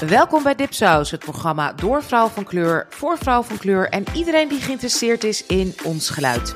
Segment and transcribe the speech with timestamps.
[0.00, 4.48] Welkom bij Dipsaus, het programma door vrouw van kleur, voor vrouw van kleur en iedereen
[4.48, 6.54] die geïnteresseerd is in ons geluid.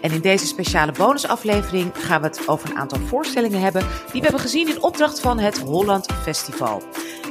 [0.00, 4.26] En in deze speciale bonusaflevering gaan we het over een aantal voorstellingen hebben die we
[4.26, 6.82] hebben gezien in opdracht van het Holland Festival.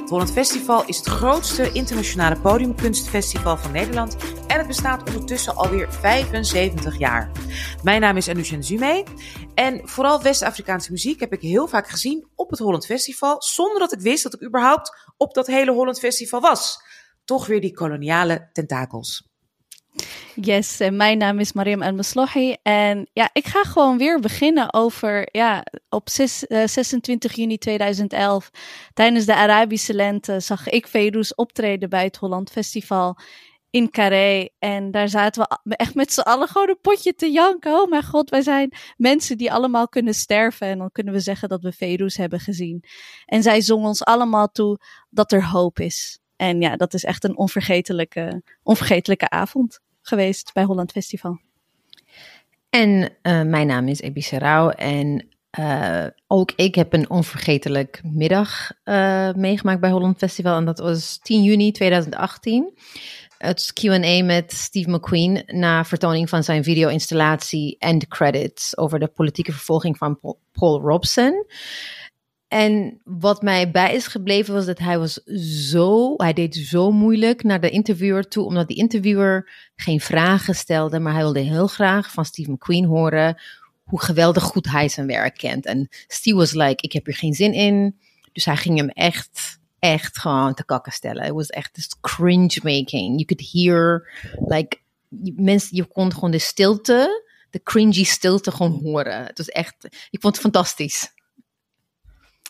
[0.10, 4.18] Het Holland Festival is het grootste internationale podiumkunstfestival van Nederland
[4.48, 7.32] en het bestaat ondertussen alweer 75 jaar.
[7.84, 9.04] Mijn naam is Anusha Zume
[9.56, 13.94] en vooral West-Afrikaanse muziek heb ik heel vaak gezien op het Holland Festival, zonder dat
[13.94, 16.84] ik wist dat ik überhaupt op dat hele Holland Festival was.
[17.26, 19.29] Toch weer die koloniale tentakels.
[20.36, 22.56] Yes, mijn naam is Mariam El Maslohi.
[22.62, 28.50] En ja, ik ga gewoon weer beginnen over, ja, op 6, 26 eh, juni 2011,
[28.94, 33.18] tijdens de Arabische lente, zag ik Ferouz optreden bij het Holland Festival
[33.70, 34.50] in Carré.
[34.60, 37.72] En daar zaten we echt met z'n allen gewoon een potje te janken.
[37.72, 40.68] Oh mijn god, wij zijn mensen die allemaal kunnen sterven.
[40.68, 42.84] En dan kunnen we zeggen dat we Ferouz hebben gezien.
[43.26, 44.80] En zij zong ons allemaal toe
[45.10, 46.19] dat er hoop is.
[46.40, 51.40] En ja, dat is echt een onvergetelijke, onvergetelijke avond geweest bij Holland Festival.
[52.70, 55.28] En uh, mijn naam is Ebi Serrao en
[55.60, 60.58] uh, ook ik heb een onvergetelijk middag uh, meegemaakt bij Holland Festival.
[60.58, 62.74] En dat was 10 juni 2018.
[63.38, 69.52] Het Q&A met Steve McQueen na vertoning van zijn video-installatie End Credits over de politieke
[69.52, 70.20] vervolging van
[70.52, 71.46] Paul Robson.
[72.50, 75.14] En wat mij bij is gebleven was dat hij was
[75.70, 81.00] zo, hij deed zo moeilijk naar de interviewer toe, omdat die interviewer geen vragen stelde,
[81.00, 83.42] maar hij wilde heel graag van Steve McQueen horen
[83.84, 85.66] hoe geweldig goed hij zijn werk kent.
[85.66, 88.00] En Steve was like, ik heb hier geen zin in.
[88.32, 91.24] Dus hij ging hem echt, echt gewoon te kakken stellen.
[91.24, 93.22] Het was echt this cringe making.
[93.22, 94.08] You could hear,
[94.48, 94.78] like,
[95.36, 99.26] mensen, je kon gewoon de stilte, de cringy stilte gewoon horen.
[99.26, 99.76] Het was echt,
[100.10, 101.12] ik vond het fantastisch.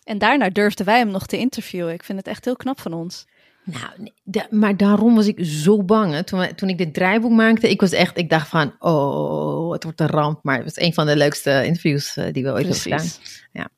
[0.10, 1.94] En daarna durfden wij hem nog te interviewen.
[1.94, 3.26] Ik vind het echt heel knap van ons.
[3.64, 4.12] Nou,
[4.50, 6.16] maar daarom was ik zo bang.
[6.16, 10.00] Toen, toen ik dit draaiboek maakte, ik was echt, ik dacht van, oh, het wordt
[10.00, 10.44] een ramp.
[10.44, 13.08] Maar het was een van de leukste interviews uh, die we ooit hebben gedaan.
[13.52, 13.70] Ja.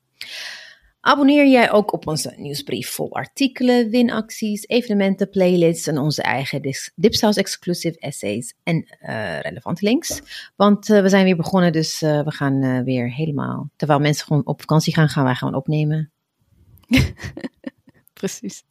[1.00, 7.36] Abonneer jij ook op onze nieuwsbrief vol artikelen, winacties, evenementen, playlists en onze eigen Dipsaus
[7.36, 10.22] exclusive essays en uh, relevante links.
[10.56, 14.60] Want uh, we zijn weer begonnen, dus we gaan weer helemaal, terwijl mensen gewoon op
[14.60, 16.12] vakantie gaan, gaan wij gewoon opnemen.
[18.20, 18.64] Precies.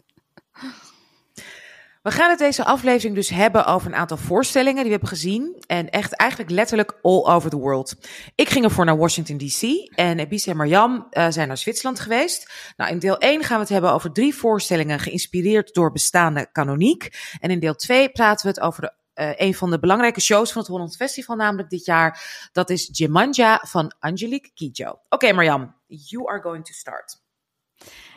[2.02, 5.64] We gaan het deze aflevering dus hebben over een aantal voorstellingen die we hebben gezien.
[5.68, 7.96] En echt eigenlijk letterlijk all over the world.
[8.36, 9.62] Ik ging ervoor naar Washington DC
[9.96, 12.74] en Ebise en Marjam uh, zijn naar Zwitserland geweest.
[12.78, 17.10] Nou, in deel 1 gaan we het hebben over drie voorstellingen geïnspireerd door bestaande kanoniek.
[17.40, 20.52] En in deel 2 praten we het over de uh, een van de belangrijke shows
[20.52, 22.22] van het Holland Festival, namelijk dit jaar.
[22.52, 24.90] Dat is Jemanja van Angelique Kidjo.
[25.10, 27.22] Oké, okay, you are going to start.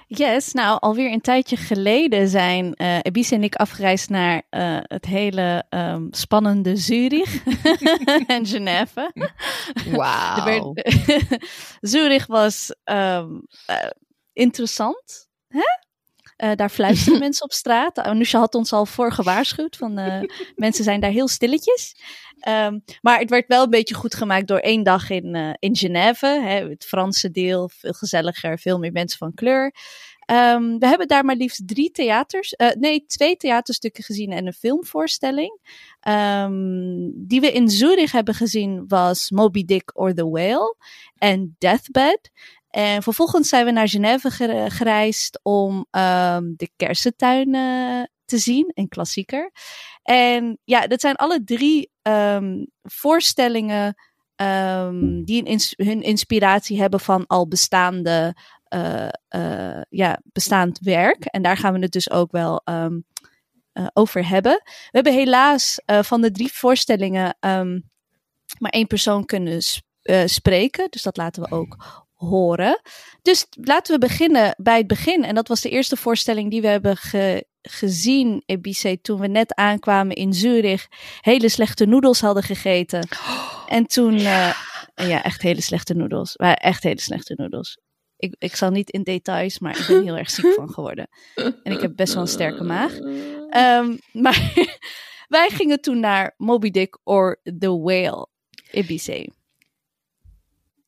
[0.06, 5.04] Yes, nou alweer een tijdje geleden zijn uh, Ebise en ik afgereisd naar uh, het
[5.04, 7.44] hele um, spannende Zurich
[8.26, 9.12] en Genève.
[9.90, 10.74] Wauw.
[11.80, 13.90] Zurich was um, uh,
[14.32, 15.28] interessant.
[15.48, 15.83] Hè?
[16.36, 17.98] Uh, daar fluisteren mensen op straat.
[17.98, 19.76] Anusha had ons al voor gewaarschuwd.
[19.76, 20.20] Van, uh,
[20.56, 21.96] mensen zijn daar heel stilletjes.
[22.48, 25.76] Um, maar het werd wel een beetje goed gemaakt door één dag in, uh, in
[25.76, 26.26] Genève.
[26.26, 29.74] Hè, het Franse deel, veel gezelliger, veel meer mensen van kleur.
[30.30, 35.60] Um, we hebben daar maar liefst drie theaters, nee, twee theaterstukken gezien en een filmvoorstelling.
[36.08, 40.76] Um, die we in Zurich hebben gezien was Moby Dick or the Whale
[41.18, 42.30] en Deathbed.
[42.74, 44.30] En vervolgens zijn we naar Genève
[44.70, 49.50] gereisd om um, de kersentuin uh, te zien, een klassieker.
[50.02, 53.94] En ja, dat zijn alle drie um, voorstellingen
[54.36, 58.36] um, die hun inspiratie hebben van al bestaande,
[58.74, 61.24] uh, uh, ja, bestaand werk.
[61.24, 62.62] En daar gaan we het dus ook wel
[63.92, 64.60] over hebben.
[64.64, 67.36] We hebben helaas van de drie voorstellingen
[68.58, 69.62] maar één persoon kunnen
[70.24, 70.90] spreken.
[70.90, 72.80] Dus dat laten we ook horen.
[73.22, 75.24] Dus laten we beginnen bij het begin.
[75.24, 79.54] En dat was de eerste voorstelling die we hebben ge gezien, Ebice, toen we net
[79.54, 80.86] aankwamen in Zurich.
[81.20, 83.08] Hele slechte noedels hadden gegeten.
[83.66, 84.48] en toen, ja.
[84.48, 86.36] Uh, ja, echt hele slechte noedels.
[86.36, 87.78] Maar echt hele slechte noedels.
[88.16, 91.08] Ik, ik zal niet in details, maar ik ben heel erg ziek van geworden.
[91.34, 92.98] En ik heb best wel een sterke maag.
[92.98, 94.52] Um, maar
[95.36, 98.28] wij gingen toen naar Moby Dick or The Whale,
[98.70, 99.24] Ibiza.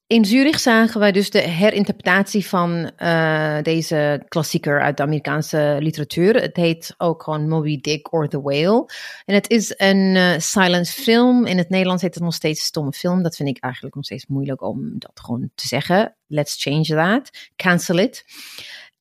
[0.08, 6.34] In Zurich zagen wij dus de herinterpretatie van uh, deze klassieker uit de Amerikaanse literatuur.
[6.34, 8.90] Het heet ook gewoon Moby Dick or The Whale.
[9.24, 11.46] En het is een uh, silent film.
[11.46, 13.22] In het Nederlands heet het nog steeds stomme film.
[13.22, 16.16] Dat vind ik eigenlijk nog steeds moeilijk om dat gewoon te zeggen.
[16.26, 17.30] Let's change that.
[17.56, 18.24] Cancel it.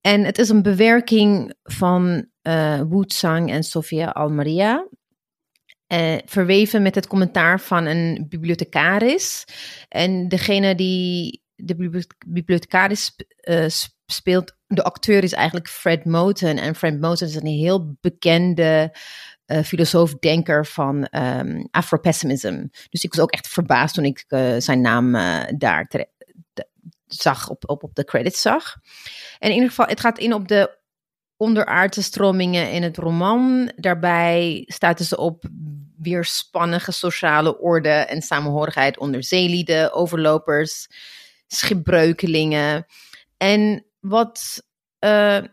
[0.01, 4.87] En het is een bewerking van uh, Wu Tsang en Sofia Almaria.
[5.93, 9.45] Uh, verweven met het commentaar van een bibliothecaris.
[9.89, 13.65] En degene die de bibliothecaris uh,
[14.05, 16.57] speelt, de acteur is eigenlijk Fred Moten.
[16.57, 18.97] En Fred Moten is een heel bekende
[19.45, 22.65] uh, filosoof, denker van um, Afropessimism.
[22.89, 24.25] Dus ik was ook echt verbaasd toen ik
[24.57, 25.11] zijn naam
[25.57, 25.87] daar
[27.07, 28.75] zag, op, op, op de credits zag.
[29.39, 30.77] En in ieder geval, het gaat in op de
[31.37, 33.71] onderaardse stromingen in het roman.
[33.75, 35.43] Daarbij stuiten ze op
[35.97, 40.87] weerspannige sociale orde en samenhorigheid onder zeelieden, overlopers,
[41.47, 42.85] schipbreukelingen.
[43.37, 44.63] En wat
[44.99, 45.43] uh,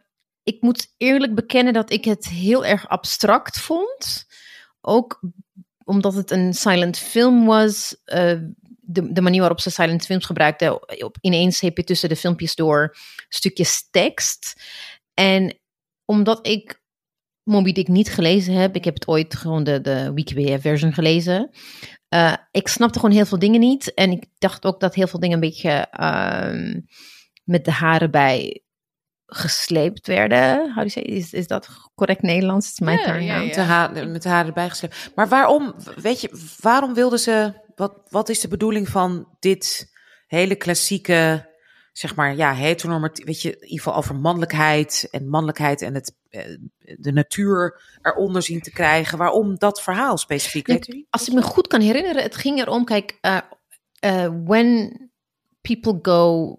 [0.42, 4.26] ik moet eerlijk bekennen dat ik het heel erg abstract vond.
[4.80, 5.20] Ook
[5.84, 7.96] omdat het een silent film was.
[8.84, 10.78] De, de, manier waarop ze silent films gebruikten.
[11.20, 12.96] Ineens heb je tussen de filmpjes door
[13.28, 14.62] stukjes tekst.
[15.14, 15.60] En
[16.12, 16.82] omdat ik
[17.42, 21.50] Moby Dick niet gelezen heb, ik heb het ooit gewoon de, de Wikipedia-version gelezen.
[22.14, 23.94] Uh, ik snapte gewoon heel veel dingen niet.
[23.94, 26.82] En ik dacht ook dat heel veel dingen een beetje uh,
[27.44, 28.62] met de haren bij
[29.26, 30.72] gesleept werden.
[30.74, 32.66] How say, is, is dat correct Nederlands?
[32.66, 33.88] Het is mijn ja, ja, ja.
[33.88, 35.12] Met, de met de haren erbij gesleept.
[35.14, 39.92] Maar waarom, weet je, waarom wilden ze, wat, wat is de bedoeling van dit
[40.26, 41.50] hele klassieke
[41.92, 46.14] zeg maar, ja, heteronormatief, weet je, in ieder geval over mannelijkheid en mannelijkheid en het,
[46.30, 49.18] eh, de natuur eronder zien te krijgen.
[49.18, 50.66] Waarom dat verhaal specifiek?
[50.66, 51.06] weet u?
[51.10, 53.38] Als ik me goed kan herinneren, het ging erom, kijk, uh,
[54.04, 54.96] uh, when
[55.60, 56.54] people go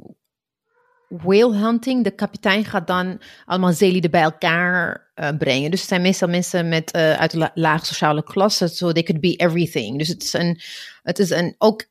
[1.07, 5.71] whale hunting, de kapitein gaat dan allemaal zeelieden bij elkaar uh, brengen.
[5.71, 9.35] Dus het zijn meestal mensen met, uit de lage sociale klasse, so they could be
[9.35, 9.97] everything.
[9.97, 10.59] Dus het is een,
[11.03, 11.85] het is een ook,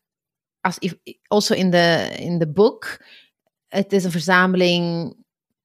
[0.60, 0.78] als,
[1.26, 3.00] also in the, in the book,
[3.72, 5.14] het is een verzameling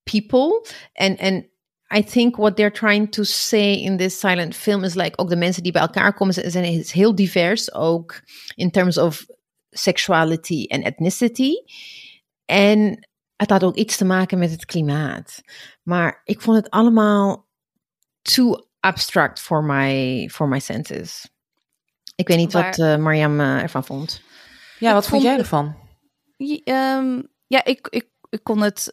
[0.03, 0.65] people.
[0.93, 1.49] En, en
[1.95, 5.35] I think what they're trying to say in this silent film is like ook de
[5.35, 8.21] mensen die bij elkaar komen zijn heel divers, ook
[8.55, 9.25] in terms of
[9.69, 11.51] sexuality en ethnicity.
[12.45, 15.41] En het had ook iets te maken met het klimaat.
[15.83, 17.47] Maar ik vond het allemaal
[18.21, 21.29] too abstract for my, for my senses.
[22.15, 24.21] Ik weet niet wat uh, Mariam uh, ervan vond.
[24.79, 25.75] Ja, wat vond, jij ervan?
[26.65, 28.91] Um, ja, ik, ik, ik, kon het,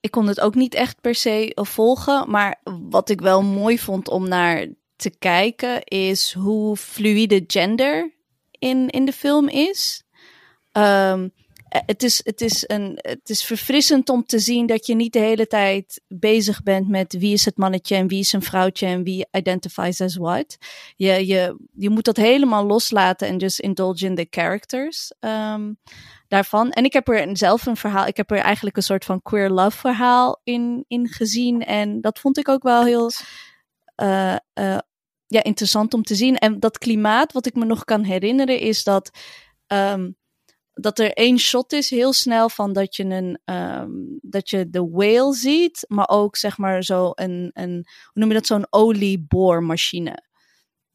[0.00, 2.30] ik kon het ook niet echt per se volgen.
[2.30, 4.66] Maar wat ik wel mooi vond om naar
[4.96, 8.14] te kijken, is hoe fluide gender
[8.50, 10.04] in, in de film is.
[10.72, 11.32] Um,
[11.86, 15.18] het is, het, is een, het is verfrissend om te zien dat je niet de
[15.18, 19.02] hele tijd bezig bent met wie is het mannetje en wie is een vrouwtje en
[19.02, 20.56] wie identifies as what.
[20.96, 25.12] Je, je, je moet dat helemaal loslaten en just indulge in the characters.
[25.20, 25.78] Um,
[26.34, 26.70] daarvan.
[26.70, 29.50] En ik heb er zelf een verhaal, ik heb er eigenlijk een soort van queer
[29.50, 31.60] love verhaal in, in gezien.
[31.60, 33.10] En dat vond ik ook wel heel
[34.02, 34.78] uh, uh,
[35.26, 36.36] ja, interessant om te zien.
[36.36, 39.10] En dat klimaat, wat ik me nog kan herinneren, is dat.
[39.66, 40.16] Um,
[40.74, 44.88] dat er één shot is heel snel van dat je een um, dat je de
[44.90, 47.72] whale ziet, maar ook zeg maar zo een, een
[48.02, 50.22] hoe noem je dat zo'n olieboormachine.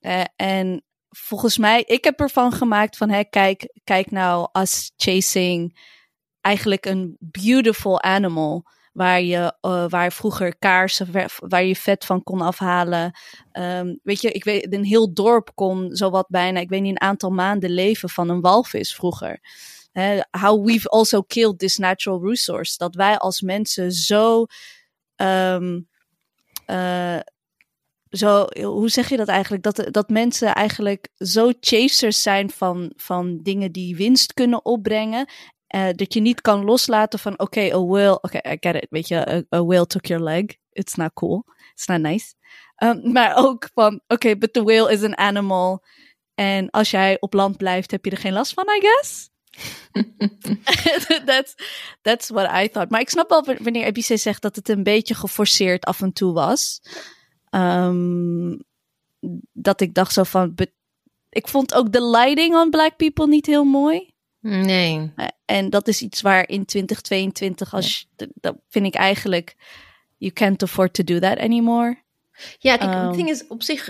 [0.02, 5.88] Uh, en volgens mij, ik heb ervan gemaakt van, hè, kijk, kijk nou, as chasing
[6.42, 8.64] eigenlijk een beautiful animal.
[8.94, 13.20] Waar je, uh, waar vroeger kaarsen, waar je vet van kon afhalen.
[13.54, 17.02] Um, weet je, ik weet, een heel dorp kon zowat bijna, ik weet niet, een
[17.02, 19.40] aantal maanden leven van een walvis vroeger.
[20.32, 22.78] How we've also killed this natural resource.
[22.78, 24.46] Dat wij als mensen zo
[25.16, 25.88] um,
[26.68, 27.20] uh,
[28.10, 29.64] zo, hoe zeg je dat eigenlijk?
[29.64, 35.28] Dat, dat mensen eigenlijk zo chasers zijn van, van dingen die winst kunnen opbrengen.
[35.76, 38.88] Uh, dat je niet kan loslaten van, oké, okay, a whale, oké, I get it,
[38.90, 40.46] weet je, a, whale took your leg.
[40.72, 41.46] It's not cool.
[41.74, 42.34] It's not nice.
[42.84, 45.84] Um, maar ook van, oké, but the whale is an animal.
[46.36, 49.30] En als jij op land blijft, heb je er geen last van, I guess.
[51.26, 51.56] that's,
[52.02, 52.90] that's what I thought.
[52.90, 56.34] Maar ik snap wel wanneer Ebice zegt dat het een beetje geforceerd af en toe
[56.34, 56.82] was.
[57.50, 58.64] Um,
[59.54, 60.56] dat ik dacht zo van.
[61.30, 64.14] Ik vond ook de lighting on Black People niet heel mooi.
[64.40, 65.12] Nee.
[65.16, 69.56] Eh, en dat is iets waar in 2022, als je, dat vind ik eigenlijk.
[70.18, 72.04] You can't afford to do that anymore.
[72.60, 73.90] Ja, kijk, um, het ding is op zich.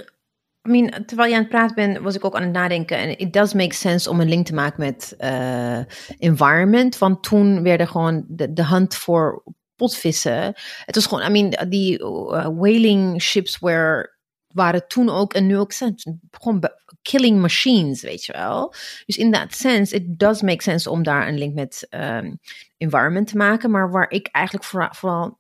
[0.67, 2.97] I mean, terwijl je aan het praten bent, was ik ook aan het nadenken.
[2.97, 5.79] En it does make sense om een link te maken met uh,
[6.17, 6.97] environment.
[6.97, 9.43] Want toen werden gewoon de, de hand voor
[9.79, 10.53] potvissen.
[10.85, 14.17] Het was gewoon, I mean, die uh, whaling ships were,
[14.47, 15.95] waren toen ook en nu ook zijn
[16.31, 16.63] gewoon
[17.01, 18.73] killing machines, weet je wel.
[19.05, 22.39] Dus in that sense, it does make sense om daar een link met um,
[22.77, 23.71] environment te maken.
[23.71, 25.39] Maar waar ik eigenlijk vooral,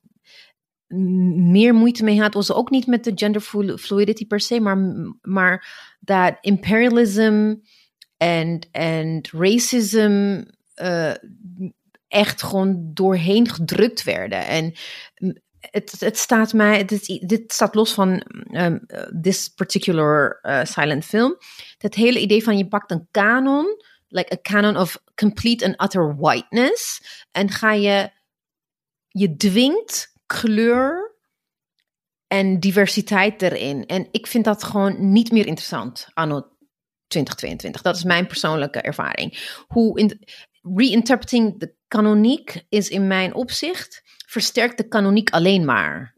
[0.87, 3.41] meer moeite mee had, was ook niet met de gender
[3.77, 4.77] fluidity per se, maar,
[5.21, 5.67] maar
[5.99, 7.55] dat imperialism
[8.17, 10.43] en, racism
[10.81, 11.13] uh,
[12.09, 14.45] echt gewoon doorheen gedrukt werden.
[14.45, 14.73] En
[15.59, 18.85] het, het staat mij, het dit staat los van um,
[19.21, 21.37] this particular uh, silent film.
[21.77, 23.65] Dat hele idee van je pakt een kanon,
[24.07, 27.01] like a canon of complete and utter whiteness,
[27.31, 28.09] en ga je,
[29.07, 31.17] je dwingt kleur
[32.27, 33.85] en diversiteit erin.
[33.85, 36.57] En ik vind dat gewoon niet meer interessant anno
[37.07, 37.81] 2022.
[37.81, 39.63] Dat is mijn persoonlijke ervaring.
[39.67, 40.19] Hoe in,
[40.61, 46.15] reinterpreting de kanoniek is in mijn opzicht versterkt de kanoniek alleen maar.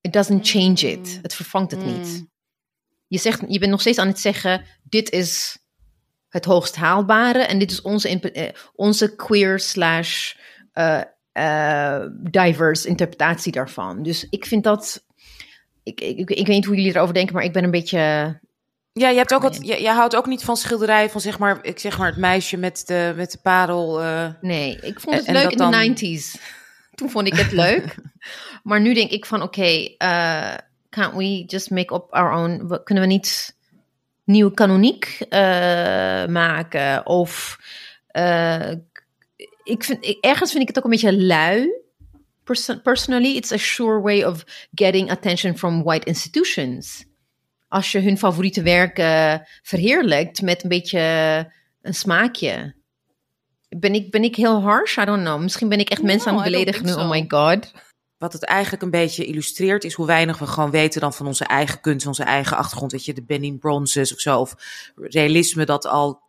[0.00, 1.14] It doesn't change it.
[1.14, 1.18] Mm.
[1.22, 2.06] Het vervangt het niet.
[2.06, 2.30] Mm.
[3.06, 5.58] Je, zegt, je bent nog steeds aan het zeggen: dit is
[6.28, 10.34] het hoogst haalbare en dit is onze, eh, onze queer slash
[10.74, 11.00] uh,
[11.32, 14.02] uh, diverse interpretatie daarvan.
[14.02, 15.04] Dus ik vind dat.
[15.82, 18.40] Ik, ik, ik, weet niet hoe jullie erover denken, maar ik ben een beetje.
[18.94, 21.58] Ja, je, hebt ook wat, je, je, houdt ook niet van schilderijen van zeg maar,
[21.64, 24.02] ik zeg maar het meisje met de, met de parel.
[24.02, 26.40] Uh, nee, ik vond het leuk in de 90s.
[26.94, 27.94] Toen vond ik het leuk.
[28.62, 30.58] maar nu denk ik van oké, okay, uh,
[30.90, 32.80] can't we just make up our own?
[32.84, 33.56] Kunnen we niet
[34.24, 35.38] nieuwe kanoniek uh,
[36.26, 37.06] maken?
[37.06, 37.58] Of
[39.64, 41.80] ik vind, ergens vind ik het ook een beetje lui.
[42.82, 44.44] personally, it's a sure way of
[44.74, 47.04] getting attention from white institutions.
[47.72, 51.00] Als je hun favoriete werken verheerlijkt met een beetje
[51.82, 52.74] een smaakje.
[53.68, 54.96] Ben ik, ben ik heel harsh?
[54.96, 55.40] I don't know.
[55.40, 56.92] Misschien ben ik echt mensen aan het beledigen nu.
[56.92, 57.72] Oh my god.
[58.18, 61.44] Wat het eigenlijk een beetje illustreert, is hoe weinig we gewoon weten dan van onze
[61.44, 62.92] eigen kunst, onze eigen achtergrond.
[62.92, 64.40] Weet je, de Benin Bronzes of zo.
[64.40, 64.54] Of
[64.96, 66.20] realisme dat al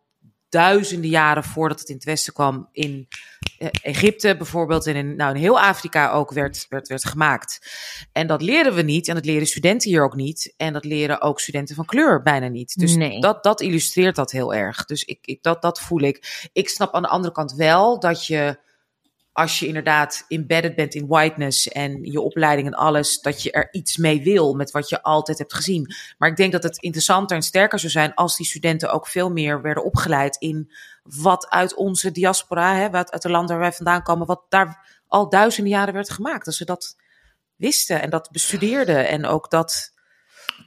[0.54, 3.08] duizenden jaren voordat het in het Westen kwam in
[3.58, 7.60] eh, Egypte bijvoorbeeld en in, nou, in heel Afrika ook werd, werd, werd gemaakt.
[8.12, 10.54] En dat leren we niet en dat leren studenten hier ook niet.
[10.56, 12.78] En dat leren ook studenten van kleur bijna niet.
[12.78, 13.20] Dus nee.
[13.20, 14.84] dat, dat illustreert dat heel erg.
[14.84, 16.48] Dus ik, ik, dat, dat voel ik.
[16.52, 18.58] Ik snap aan de andere kant wel dat je
[19.34, 23.68] als je inderdaad embedded bent in whiteness en je opleiding en alles, dat je er
[23.72, 25.94] iets mee wil met wat je altijd hebt gezien.
[26.18, 29.30] Maar ik denk dat het interessanter en sterker zou zijn als die studenten ook veel
[29.30, 30.72] meer werden opgeleid in
[31.02, 35.00] wat uit onze diaspora, hè, wat uit de landen waar wij vandaan komen, wat daar
[35.08, 36.44] al duizenden jaren werd gemaakt.
[36.44, 36.96] Dat ze dat
[37.56, 39.93] wisten en dat bestudeerden en ook dat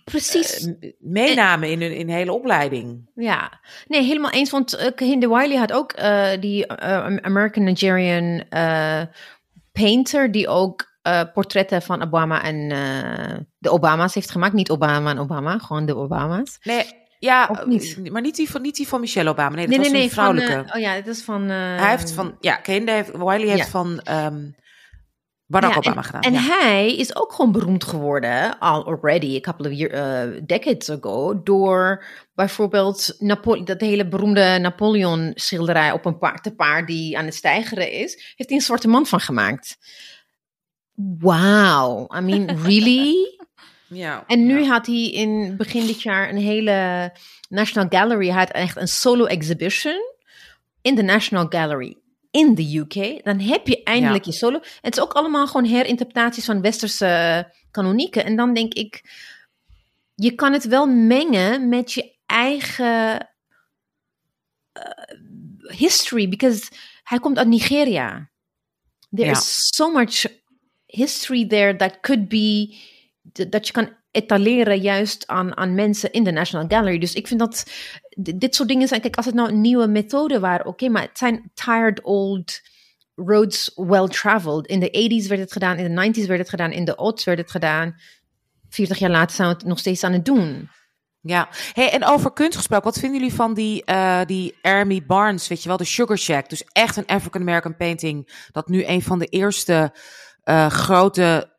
[0.04, 0.68] Precies.
[0.68, 3.10] Uh, meenamen in hun in hele opleiding.
[3.16, 4.50] Ja, nee, helemaal eens.
[4.50, 6.72] Want uh, Kehinde Wiley had ook uh, die
[7.22, 8.44] American Nigerian
[9.72, 10.96] painter, die ook
[11.34, 12.70] portretten van Obama en
[13.58, 14.54] de Obama's heeft gemaakt.
[14.54, 16.58] Niet Obama en Obama, gewoon de Obama's.
[16.64, 16.86] Nee,
[17.20, 18.12] ja, niet.
[18.12, 19.56] maar niet die, van, niet die van Michelle Obama.
[19.56, 20.52] Nee, dat nee, was nee, nee, vrouwelijke.
[20.52, 21.50] Van, oh ja, dat is van...
[21.50, 22.38] Hij heeft van...
[22.40, 23.12] Ja, Kehinde heeft...
[23.12, 23.66] Wiley heeft ja.
[23.66, 24.02] van...
[24.12, 24.56] Um,
[25.48, 26.22] Barack ja, Obama en, gedaan.
[26.22, 29.94] En hij is ook gewoon beroemd geworden, al already, a couple of year,
[30.36, 32.04] uh, decades ago, door
[32.36, 33.18] bijvoorbeeld
[33.64, 38.14] dat hele beroemde Napoleon schilderij op een paard, te paard die aan het stijgeren is,
[38.14, 39.78] heeft hij een zwarte man van gemaakt.
[40.94, 43.38] Wow, I mean, really?
[43.88, 44.24] ja.
[44.28, 47.12] En nu had hij in begin dit jaar een hele
[47.50, 50.16] National Gallery, had echt een solo exhibition
[50.82, 51.98] in de National Gallery
[52.38, 54.60] in de UK, dan heb je eindelijk je solo.
[54.82, 58.26] Het is ook allemaal gewoon herinterpretaties van westerse kanonieken.
[58.26, 59.04] En dan denk ik,
[60.16, 63.30] je kan het wel mengen met je eigen
[64.74, 66.72] uh, history, because
[67.04, 68.30] hij komt uit Nigeria.
[69.16, 70.26] There is so much
[70.86, 72.78] history there that could be,
[73.50, 76.98] dat je kan etaleren juist aan, aan mensen in de National Gallery.
[76.98, 77.72] Dus ik vind dat
[78.36, 81.18] dit soort dingen zijn, kijk, als het nou een nieuwe methode waren, oké, maar het
[81.18, 82.62] zijn tired old
[83.16, 84.68] roads well traveled.
[84.68, 87.24] In de 80s werd het gedaan, in de 90s werd het gedaan, in de odds
[87.24, 87.96] werd het gedaan.
[88.70, 90.70] 40 jaar later zijn we het nog steeds aan het doen.
[91.22, 95.48] Ja, hey, en over kunst gesproken, wat vinden jullie van die, uh, die Army Barnes,
[95.48, 96.50] weet je wel, de Sugar Shack?
[96.50, 99.94] Dus echt een African American painting, dat nu een van de eerste
[100.46, 101.57] uh, grote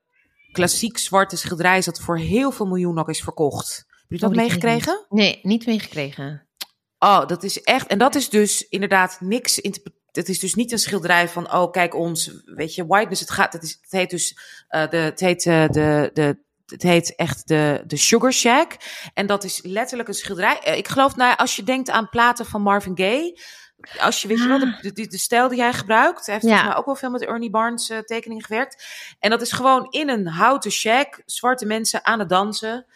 [0.52, 3.86] klassiek zwarte schilderijen is, dat voor heel veel miljoen nog is verkocht.
[3.88, 5.06] Heb je dat oh, meegekregen?
[5.08, 6.48] Nee, niet meegekregen.
[6.98, 7.86] Oh, dat is echt.
[7.86, 9.56] En dat is dus inderdaad niks.
[10.10, 13.20] Het is dus niet een schilderij van, oh, kijk ons, weet je, whiteness.
[13.20, 14.38] Het gaat, het, is, het heet dus,
[14.70, 18.76] uh, de, het heet uh, de, de, het heet echt de, de Sugar Shack.
[19.14, 20.60] En dat is letterlijk een schilderij.
[20.68, 23.40] Uh, ik geloof, nou, als je denkt aan platen van Marvin Gaye.
[23.98, 26.26] Als je weet je wel, de, de, de, stijl die hij gebruikt.
[26.26, 26.50] Hij heeft ja.
[26.50, 28.84] volgens mij ook wel veel met Ernie Barnes uh, tekeningen gewerkt.
[29.18, 31.22] En dat is gewoon in een houten shack.
[31.26, 32.86] Zwarte mensen aan het dansen.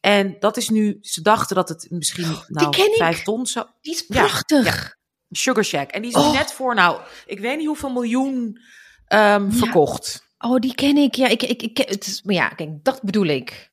[0.00, 3.66] En dat is nu, ze dachten dat het misschien nou, vijf ton zou...
[3.80, 4.74] Die is prachtig.
[4.74, 4.98] Ja,
[5.30, 5.90] Sugar Shack.
[5.90, 6.32] En die is oh.
[6.32, 8.60] net voor, nou, ik weet niet hoeveel miljoen
[9.08, 10.28] um, verkocht.
[10.38, 11.14] Oh, die ken ik.
[11.14, 13.70] Ja, ik, ik, ik, het is, maar ja, kijk, dat bedoel ik.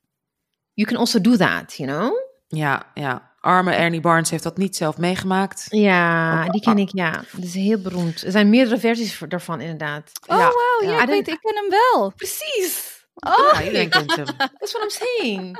[0.74, 2.12] You can also do that, you know?
[2.48, 3.27] Ja, ja.
[3.40, 5.66] Arme Ernie Barnes heeft dat niet zelf meegemaakt.
[5.68, 7.10] Ja, Ook- die ken ik, ja.
[7.32, 8.22] Dat is heel beroemd.
[8.24, 10.10] Er zijn meerdere versies daarvan, inderdaad.
[10.26, 10.82] Oh, Ja, wauw.
[10.82, 11.02] Ja, ja.
[11.02, 12.12] ik weet, ik ken hem wel.
[12.16, 12.96] Precies.
[13.14, 14.24] Oh, ja, iedereen kent hem.
[14.58, 15.58] That's what I'm saying.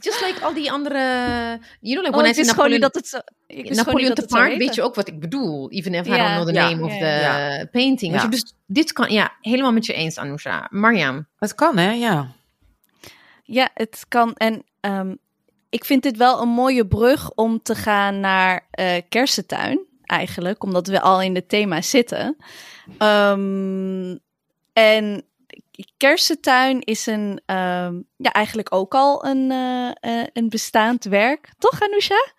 [0.00, 0.98] Just like al die andere...
[1.80, 3.18] You know, like Oh, when I say Napoleon, dat het zo...
[3.48, 5.70] Napoleon te paard, weet je ook wat ik bedoel.
[5.70, 6.16] Even if I Ja.
[6.16, 8.22] don't know the name of the painting.
[8.22, 9.12] Je, dus dit kan...
[9.12, 10.66] Ja, helemaal met je eens, Anousha.
[10.70, 11.26] Mariam.
[11.38, 11.90] Het kan, hè?
[11.90, 12.26] Ja.
[13.44, 14.34] Ja, het kan.
[14.34, 15.14] En ehm,
[15.70, 20.86] ik vind dit wel een mooie brug om te gaan naar eh kersentuin, eigenlijk, omdat
[20.86, 22.36] we al in het thema zitten.
[22.98, 24.16] Ehm,
[24.72, 25.24] en
[25.96, 31.48] kersentuin is een, ehm, ja, eigenlijk ook al een, eh, eh, een bestaand werk.
[31.58, 32.32] Toch, Anousha?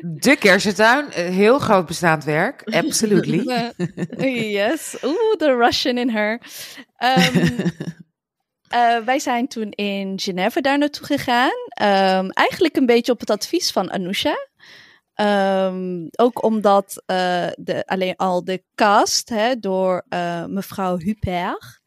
[0.00, 2.62] De kersentuin, heel groot bestaand werk.
[2.84, 3.72] Absolutely.
[4.52, 4.96] Yes.
[5.04, 6.40] Oeh, the Russian in her.
[6.96, 7.68] Ehm,
[8.68, 11.56] eh, wij zijn toen in Genève daar naartoe gegaan.
[11.68, 14.36] Ehm, eigenlijk een beetje op het advies van Anousha.
[15.14, 21.80] Ehm, ook omdat eh, de, alleen al de cast hè, door eh, mevrouw Huppert.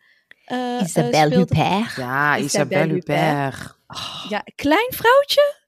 [0.84, 1.14] speelt.
[1.36, 1.96] Huppert.
[1.96, 3.20] Ja, Isabelle Isabelle Huppert.
[3.20, 3.76] Huppert.
[4.30, 5.60] Ja, klein vrouwtje,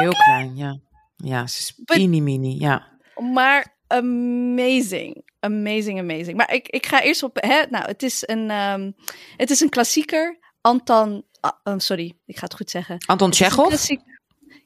[0.00, 0.78] Heel klein, ja.
[1.16, 2.86] Ja, ze is But- mini mini, ja.
[3.32, 5.32] maar amazing.
[5.44, 6.36] Amazing, amazing.
[6.36, 7.36] Maar ik, ik ga eerst op.
[7.40, 8.90] Hè, nou, het is een, ehm,
[9.36, 10.38] het is een klassieker.
[10.60, 11.24] Anton.
[11.40, 12.96] ah, oh, sorry, ik ga het goed zeggen.
[13.06, 14.00] Anton klassiek-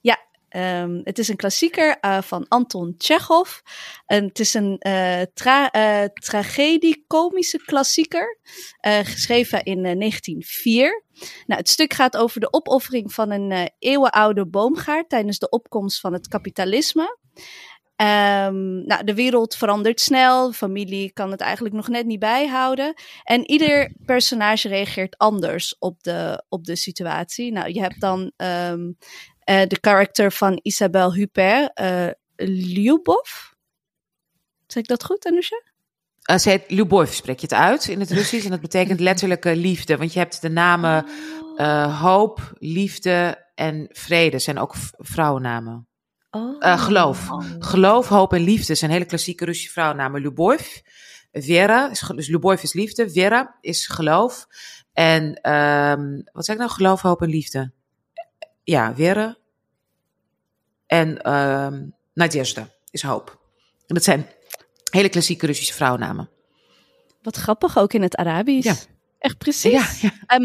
[0.01, 0.19] Ja,
[0.49, 3.51] ehm, het is een klassieker eh, van Anton Tchekhov.
[4.07, 8.39] En het is een eh tra eh, tragedie-komische klassieker,
[9.03, 11.03] geschreven in eh, 1904.
[11.47, 16.13] Nou, het stuk gaat over de opoffering van een eeuwenoude boomgaard tijdens de opkomst van
[16.13, 17.19] het kapitalisme.
[17.99, 22.95] Ehm, nou, de wereld verandert snel, familie kan het eigenlijk nog net niet bijhouden.
[23.25, 27.53] En ieder personage reageert anders op de, op de situatie.
[27.53, 28.93] Nou, je hebt dan ehm,
[29.39, 33.29] eh, de karakter van Isabelle Huppert, eh Lyubov.
[34.67, 35.63] Zeg ik dat goed, Anousha?
[36.31, 38.45] Uh, ze heet Lubov, spreek je het uit in het Russisch.
[38.45, 39.97] En dat betekent letterlijk liefde.
[39.97, 41.07] Want je hebt de namen
[41.57, 44.39] eh, hoop, liefde en vrede.
[44.39, 45.88] zijn ook vrouwennamen.
[46.31, 46.57] Oh.
[46.59, 47.29] Eh, geloof.
[47.59, 50.21] Geloof, hoop en liefde zijn hele klassieke Russische vrouwennamen.
[50.21, 50.77] Lubov,
[51.33, 53.11] Vera, is, dus Lubov is liefde.
[53.11, 54.47] Vera is geloof.
[54.93, 56.73] En ehm, wat zeg ik nou?
[56.73, 57.73] Geloof, hoop en liefde.
[58.65, 59.37] Ja, Vera.
[60.87, 63.41] En ehm Nadezhda is hoop.
[63.87, 64.27] En dat zijn
[64.91, 66.31] hele klassieke Russische vrouwennamen.
[67.23, 68.65] Wat grappig, ook in het Arabisch.
[68.65, 68.98] Ja.
[69.19, 70.01] Echt precies.
[70.01, 70.39] Ja, ja.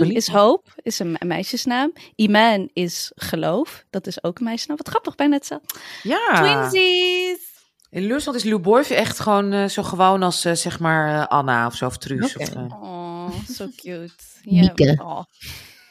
[0.00, 0.14] Liefde.
[0.14, 1.92] is hoop, is een, een meisjesnaam.
[2.14, 4.76] Iman is geloof, dat is ook een meisjesnaam.
[4.76, 5.74] Wat grappig, bijna hetzelfde.
[6.02, 6.34] ja.
[6.34, 7.46] Twinsies!
[7.90, 11.66] In Rusland is Lubov echt gewoon eh, zo gewoon als eh, zeg maar eh, Anna
[11.66, 12.36] of zo, of Truus.
[12.36, 14.12] Of, Oh, so cute.
[14.42, 14.98] Mieke.
[15.02, 15.22] oh.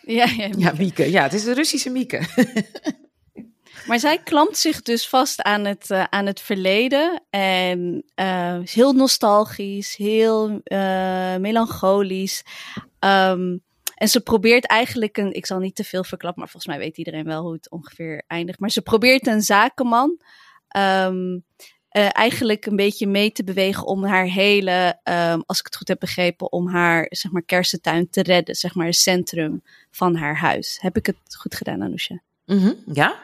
[0.02, 1.12] Ja, ja, ja, Mieke.
[1.12, 2.22] Ja, het is de Russische Mieke.
[3.86, 7.24] Maar zij klampt zich dus vast aan het, eh, aan het verleden.
[7.30, 12.44] En eh, is heel nostalgisch, heel eh, melancholisch.
[13.00, 13.58] Ehm,
[13.96, 15.34] en ze probeert eigenlijk een.
[15.34, 18.24] Ik zal niet te veel verklappen, maar volgens mij weet iedereen wel hoe het ongeveer
[18.28, 18.60] eindigt.
[18.60, 20.20] Maar ze probeert een zakenman.
[20.68, 21.40] ehm,
[21.90, 25.88] eh, eigenlijk een beetje mee te bewegen om haar hele, ehm, als ik het goed
[25.88, 29.62] heb begrepen, om haar zeg maar kersentuin te redden, zeg maar het centrum
[29.92, 30.78] van haar huis.
[30.82, 32.22] Heb ik het goed gedaan, Anousha?
[32.46, 33.16] Mhm, Ja?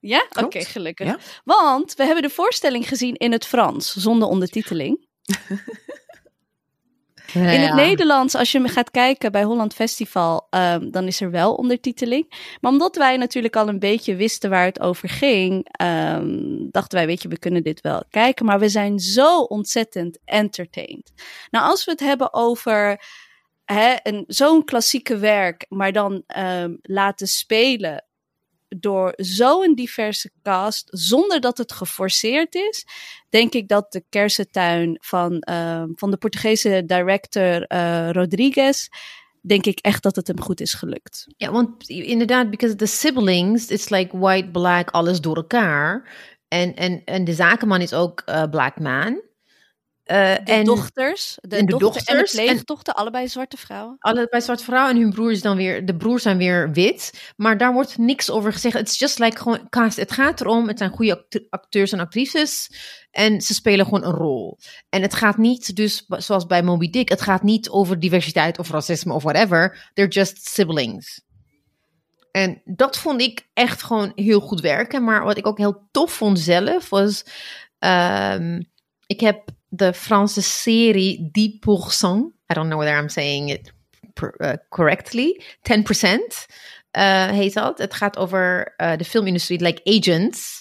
[0.00, 0.26] Ja?
[0.42, 1.06] Oké, gelukkig.
[1.06, 1.18] Ja.
[1.44, 5.06] Want we hebben de voorstelling gezien in het Frans, zonder ondertiteling.
[7.34, 11.54] In het Nederlands, als je gaat kijken bij Holland Festival, ehm, dan is er wel
[11.54, 12.56] ondertiteling.
[12.60, 17.06] Maar omdat wij natuurlijk al een beetje wisten waar het over ging, ehm, dachten wij,
[17.06, 18.46] weet je, we kunnen dit wel kijken.
[18.46, 21.12] Maar we zijn zo ontzettend entertained.
[21.50, 23.02] Nou, als we het hebben over
[23.64, 28.07] hè, een, zo'n klassieke werk, maar dan ehm, laten spelen
[28.68, 32.86] door zo'n diverse cast, zonder dat het geforceerd is,
[33.28, 38.88] denk ik dat de kersentuin van, ehm, van de Portugese director eh, Rodriguez,
[39.40, 41.26] denk ik echt dat het hem goed is gelukt.
[41.36, 46.08] Ja, want inderdaad, because the siblings, it's like white, black, alles door elkaar.
[46.48, 49.22] En, en, en de zakenman is ook eh, black man.
[50.08, 53.56] Eh, De en dochters, de, en de dochter en de dochters en- pleegdochter, allebei zwarte
[53.56, 53.96] vrouwen.
[53.98, 57.32] allebei zwarte vrouw en hun broer is dan weer, de broers zijn weer wit.
[57.36, 58.74] Maar daar wordt niks over gezegd.
[58.74, 59.96] Het is just like gewoon cast.
[59.96, 62.70] Het gaat erom, het zijn goede act- acteurs en actrices.
[63.10, 64.58] En ze spelen gewoon een rol.
[64.88, 68.70] En het gaat niet, dus zoals bij Moby Dick, het gaat niet over diversiteit of
[68.70, 69.90] racisme of whatever.
[69.94, 71.20] They're just siblings.
[72.30, 75.04] En dat vond ik echt gewoon heel goed werken.
[75.04, 77.24] Maar wat ik ook heel tof vond zelf was.
[77.78, 78.62] ehm,
[79.06, 82.36] ik heb de Franse serie 10%.
[82.50, 83.72] I don't know whether I'm saying it
[84.22, 85.42] uh, correctly.
[85.62, 85.82] 10%
[86.92, 87.78] uh, heet dat.
[87.78, 90.60] Het gaat over uh, de filmindustrie, like agents.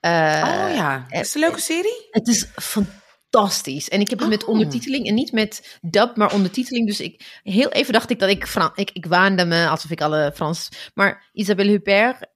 [0.00, 2.08] Uh, oh ja, is het een leuke serie?
[2.10, 3.88] Het is fantastisch.
[3.88, 4.48] En ik heb het met Oh.
[4.48, 6.86] ondertiteling en niet met dub, maar ondertiteling.
[6.86, 10.00] Dus ik, heel even dacht ik dat ik, Fran ik, ik waande me alsof ik
[10.00, 10.68] alle Frans...
[10.94, 12.26] Maar Isabelle Huppert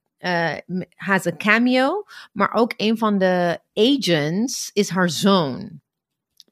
[0.95, 5.81] has a cameo, maar ook een van de agents is haar zoon.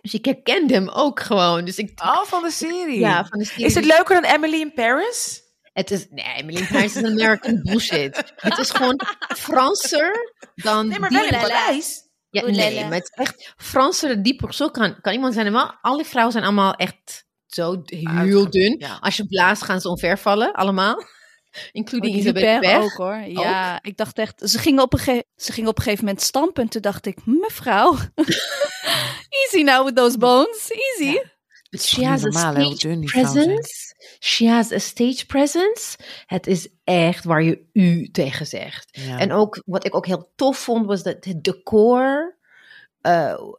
[0.04, 1.66] Dus ik herkende hem ook gewoon.
[1.66, 3.00] Dus ik, Oh, van de serie.
[3.00, 3.66] ja, van de serie.
[3.66, 5.42] Is het leuker dan Emily in Paris?
[5.74, 8.34] Het is, nee, Emily in Paris is American bullshit.
[8.36, 11.40] Het is gewoon Franser dan Nee, maar die- wel in.
[11.40, 12.02] Parijs.
[12.30, 15.52] Ja, nee, maar het is echt Franser, die persoon kan, kan iemand zijn.
[15.52, 18.76] Maar alle vrouwen zijn allemaal echt zo heel dun.
[18.80, 18.98] ja.
[19.02, 21.04] Als je blaast, gaan ze omvervallen, allemaal.
[21.72, 23.16] Including Die Isabelle ook hoor.
[23.28, 26.24] Ja, ik dacht echt, ze ging op een, ge- ze ging op een gegeven moment
[26.24, 26.64] stampen.
[26.64, 27.96] En toen dacht ik, mevrouw,
[29.44, 31.18] easy now with those bones, easy.
[31.70, 33.94] Is she has niet a stage dun presence.
[34.20, 35.98] She has a stage presence.
[36.26, 38.98] Het is echt waar je u tegen zegt.
[39.08, 39.20] Ja.
[39.20, 42.38] En ook, wat ik ook heel tof vond, was dat het decor.
[43.02, 43.12] Uh,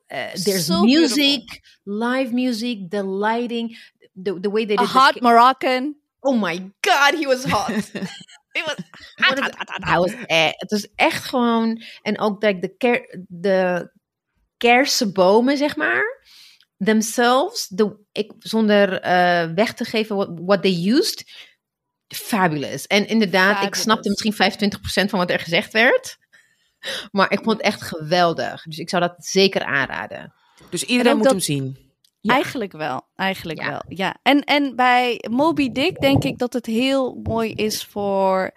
[0.09, 3.78] uh, there's So music, live music, the lighting,
[4.22, 5.96] the, the way they A did the hot ca- Moroccan.
[6.24, 7.70] Oh my god, he was hot.
[8.52, 8.74] It was
[9.14, 11.82] Hij was e- het was echt gewoon.
[12.02, 13.90] En ook like, de, ker, de
[14.56, 16.22] kersenbomen, zeg maar.
[16.76, 21.24] Themselves, de, ik, zonder eh, weg te geven what, what they used.
[22.08, 22.87] Fabulous.
[22.87, 24.34] En inderdaad, ik snapte misschien
[25.06, 26.16] 25% van wat er gezegd werd.
[27.10, 28.62] Maar ik vond het echt geweldig.
[28.62, 30.34] Dus ik zou dat zeker aanraden.
[30.70, 31.84] Dus En iedereen moet dat- hem zien.
[32.26, 32.34] Ja.
[32.34, 33.68] Eigenlijk wel, eigenlijk Ja.
[33.70, 33.80] wel.
[33.88, 34.16] Ja.
[34.22, 38.50] En, en bij Moby Dick denk ik dat het heel mooi is voor.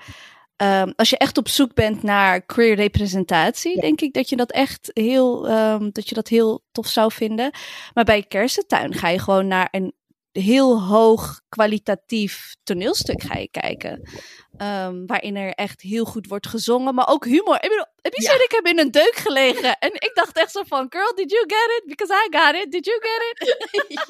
[0.57, 4.51] ehm, als je echt op zoek bent naar queer representatie, denk ik dat je dat
[4.51, 7.51] echt heel, ehm, dat je dat heel tof zou vinden.
[7.93, 9.93] Maar bij Kersentuin ga je gewoon naar een
[10.39, 14.09] heel hoog kwalitatief toneelstuk ga je kijken.
[14.57, 17.55] Ehm, waarin er echt heel goed wordt gezongen, maar ook humor.
[17.55, 18.33] Ik bedoel, heb je Ja.
[18.33, 19.77] ik heb in een deuk gelegen.
[19.79, 21.83] En ik dacht echt zo van, girl, did you get it?
[21.85, 22.71] Because I got it.
[22.71, 23.55] Did you get it?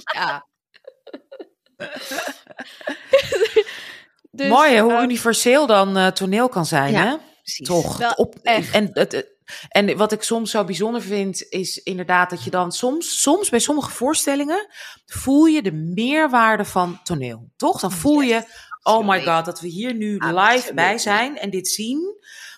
[0.13, 0.45] Ja.
[4.31, 7.15] Dus, Mooi hoe ehm, universeel dan eh, toneel kan zijn, Ja, hè?
[7.47, 7.67] Precies.
[7.67, 7.97] Toch.
[7.97, 8.73] Wel, op, echt.
[8.73, 9.35] En, het, het-
[9.69, 13.59] en wat ik soms zo bijzonder vind, is inderdaad dat je dan soms, soms bij
[13.59, 14.67] sommige voorstellingen,
[15.05, 17.49] voel je de meerwaarde van toneel.
[17.57, 17.79] Toch?
[17.79, 18.43] Dan voel je,
[18.83, 22.15] oh my god, dat we hier nu live bij zijn en dit zien.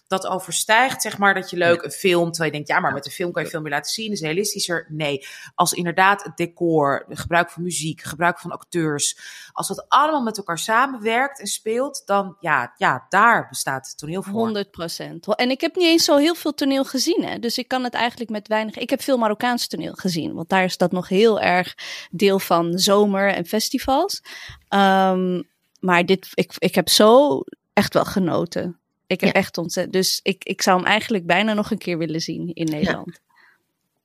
[0.10, 3.06] Dat overstijgt, zeg maar, dat je leuk een film, terwijl je denkt, ja, maar met
[3.06, 4.86] een film kan je veel meer laten zien, is realistischer.
[4.90, 9.18] Nee, als inderdaad het decor, het gebruik van muziek, gebruik van acteurs,
[9.52, 14.34] als dat allemaal met elkaar samenwerkt en speelt, dan ja, ja daar bestaat toneel voor.
[14.34, 15.36] 100 procent.
[15.36, 17.40] En ik heb niet eens zo heel veel toneel gezien, hè.
[17.40, 18.78] Dus ik kan het eigenlijk met weinig...
[18.78, 21.76] Ik heb veel Marokkaans toneel gezien, want daar is dat nog heel erg
[22.12, 24.22] deel van zomer en festivals.
[24.68, 25.42] Ehm,
[25.80, 27.42] maar dit, ik, ik heb zo
[27.74, 28.80] echt wel genoten.
[29.10, 29.40] Ik heb Ja.
[29.42, 29.94] echt ontzettend...
[29.96, 33.20] Dus ik, ik zou hem eigenlijk bijna nog een keer willen zien in Nederland.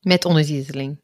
[0.00, 1.00] Met ondertiteling.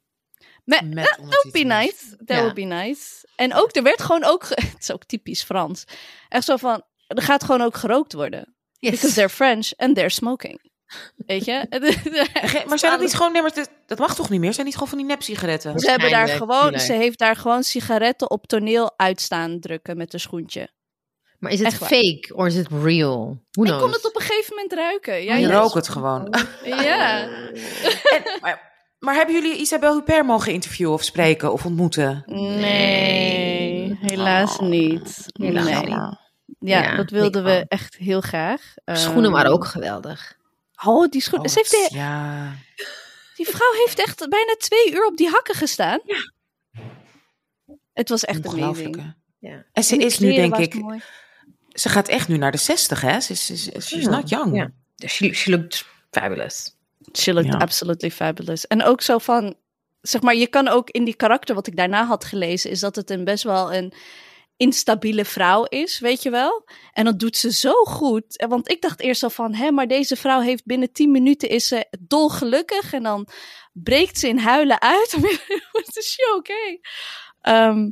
[0.65, 2.17] Met, Met that would be nice.
[2.17, 2.37] That Ja.
[2.37, 3.03] would be nice.
[3.37, 4.49] En ook, er werd gewoon ook...
[4.49, 5.85] Het is ook typisch Frans.
[6.29, 8.55] Echt zo van, er gaat gewoon ook gerookt worden.
[8.81, 10.69] Because they're French and they're smoking.
[11.17, 11.67] Weet je?
[12.69, 14.53] Maar zijn dat niet gewoon, nee, maar dat, dat mag toch niet meer?
[14.53, 15.79] Zijn niet gewoon van die nepsigaretten?
[15.79, 20.21] Ze hebben daar gewoon, ze heeft daar gewoon sigaretten op toneel uitstaan drukken met een
[20.21, 20.71] schoentje.
[21.41, 21.89] Maar is het Echt waar.
[21.89, 23.43] fake or is it real?
[23.51, 25.23] Who Ik kon het op een gegeven moment ruiken.
[25.25, 25.59] Ja, je ja.
[25.59, 26.35] rookt het gewoon.
[26.65, 27.19] Ja.
[28.15, 32.23] En, maar, maar hebben jullie Isabel Huppert mogen interviewen of spreken of ontmoeten?
[32.27, 34.69] Nee, helaas Oh.
[34.69, 35.27] niet.
[35.33, 35.75] Helaas nee.
[35.75, 35.89] niet.
[35.89, 36.19] Ja,
[36.83, 38.75] Ja, dat wilden we echt heel graag.
[38.85, 40.37] Schoenen Ehm, waren ook geweldig.
[40.85, 41.47] Oh, die schoenen.
[41.47, 42.53] Oh, ze heeft de- Ja.
[43.37, 46.01] die vrouw heeft echt bijna twee uur op die hakken gestaan.
[47.93, 49.17] Het was echt Ongelooflijk, amazing.
[49.39, 49.65] Ja.
[49.73, 51.01] En ze is nu, denk ik, mooi.
[51.81, 53.21] Ze gaat echt nu naar de 60, hè?
[53.21, 54.57] Ze is, ze she's Ja, not young.
[54.57, 54.71] ja.
[55.09, 56.77] She, she looked fabulous.
[57.19, 57.59] She looked Ja.
[57.59, 58.67] absolutely fabulous.
[58.67, 59.55] En ook zo van,
[60.01, 62.97] zeg maar, je kan ook in die karakter wat ik daarna had gelezen, is dat
[62.97, 63.93] het een best wel een
[64.57, 66.65] instabiele vrouw is, weet je wel?
[66.93, 68.39] En dat doet ze zo goed.
[68.39, 71.49] En Want ik dacht eerst al van, hè, maar deze vrouw heeft binnen 10 minuten
[71.49, 73.29] is ze dolgelukkig en dan
[73.73, 75.11] breekt ze in huilen uit.
[75.73, 76.81] What is she okay?
[77.41, 77.91] Ehm,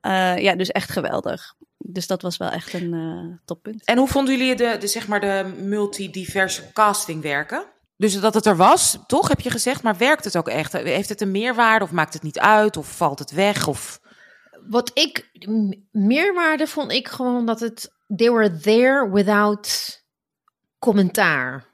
[0.00, 1.54] eh, ja, dus echt geweldig.
[1.92, 3.84] Dus dat was wel echt een eh, toppunt.
[3.84, 7.64] En hoe vonden jullie de, de, zeg maar, de multidiverse casting werken?
[7.96, 10.72] Dus dat het er was, toch heb je gezegd, maar werkt het ook echt?
[10.72, 13.66] Heeft het een meerwaarde of maakt het niet uit of valt het weg?
[13.66, 14.00] Of...
[14.68, 15.30] Wat ik
[15.90, 20.00] meerwaarde vond ik gewoon dat het they were there without
[20.78, 21.64] commentaar.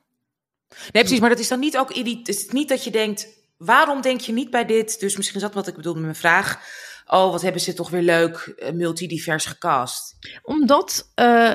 [0.69, 3.29] Nee, precies, maar dat is dan niet ook irri- het is niet dat je denkt,
[3.57, 5.01] waarom denk je niet bij dit?
[5.01, 6.61] Dus misschien is dat wat ik bedoelde met mijn vraag.
[7.11, 10.17] Oh, wat hebben ze toch weer leuk eh, multidivers gecast?
[10.43, 11.55] Omdat, uh,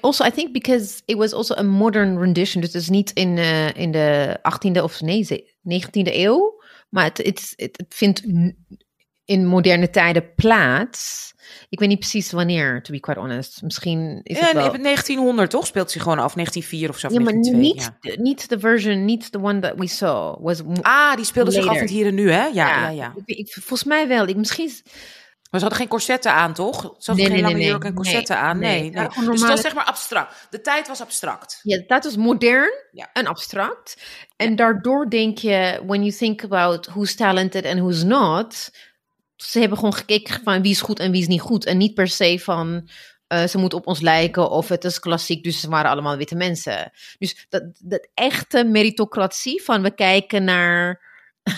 [0.00, 2.62] also I think because it was also a modern rendition.
[2.62, 6.62] Dus het is niet in, uh, in de 18e of nee, 19e eeuw.
[6.88, 8.22] Maar het, het, het, het vindt
[9.26, 11.34] in moderne tijden plaats.
[11.68, 13.62] Ik weet niet precies wanneer, to be quite honest.
[13.62, 14.72] Misschien is het wel...
[14.82, 15.66] 1900 toch?
[15.66, 17.08] Speelt zich gewoon af, 1904 of zo.
[17.12, 20.36] Ja, maar 1902, niet, niet de version, niet the one that we saw.
[20.44, 21.86] Was ah, die speelde zich af in later.
[21.88, 22.44] het hier en nu, hè?
[22.44, 22.88] Ja, ja, ja.
[22.88, 23.12] ja.
[23.24, 24.26] Ik, ik- volgens mij wel.
[24.26, 24.70] Ik, misschien...
[25.50, 26.80] Maar ze hadden geen corsetten aan, toch?
[26.80, 27.96] Ze hadden Nee, geen nee, lange nee, jurk en nee.
[28.02, 28.58] corsetten aan.
[28.58, 30.46] Nee, Nee, Dus dat is zeg maar abstract.
[30.50, 31.60] De tijd was abstract.
[31.62, 33.10] Ja, dat is modern Ja.
[33.12, 33.96] en abstract.
[34.36, 38.70] En daardoor denk je, when you think about who's talented and who's not,
[39.36, 41.64] ze hebben gewoon gekeken van wie is goed en wie is niet goed.
[41.64, 42.88] En niet per se van
[43.26, 46.34] eh, ze moeten op ons lijken of het is klassiek, dus ze waren allemaal witte
[46.34, 46.92] mensen.
[47.18, 51.00] Dus dat, dat echte meritocratie van we kijken naar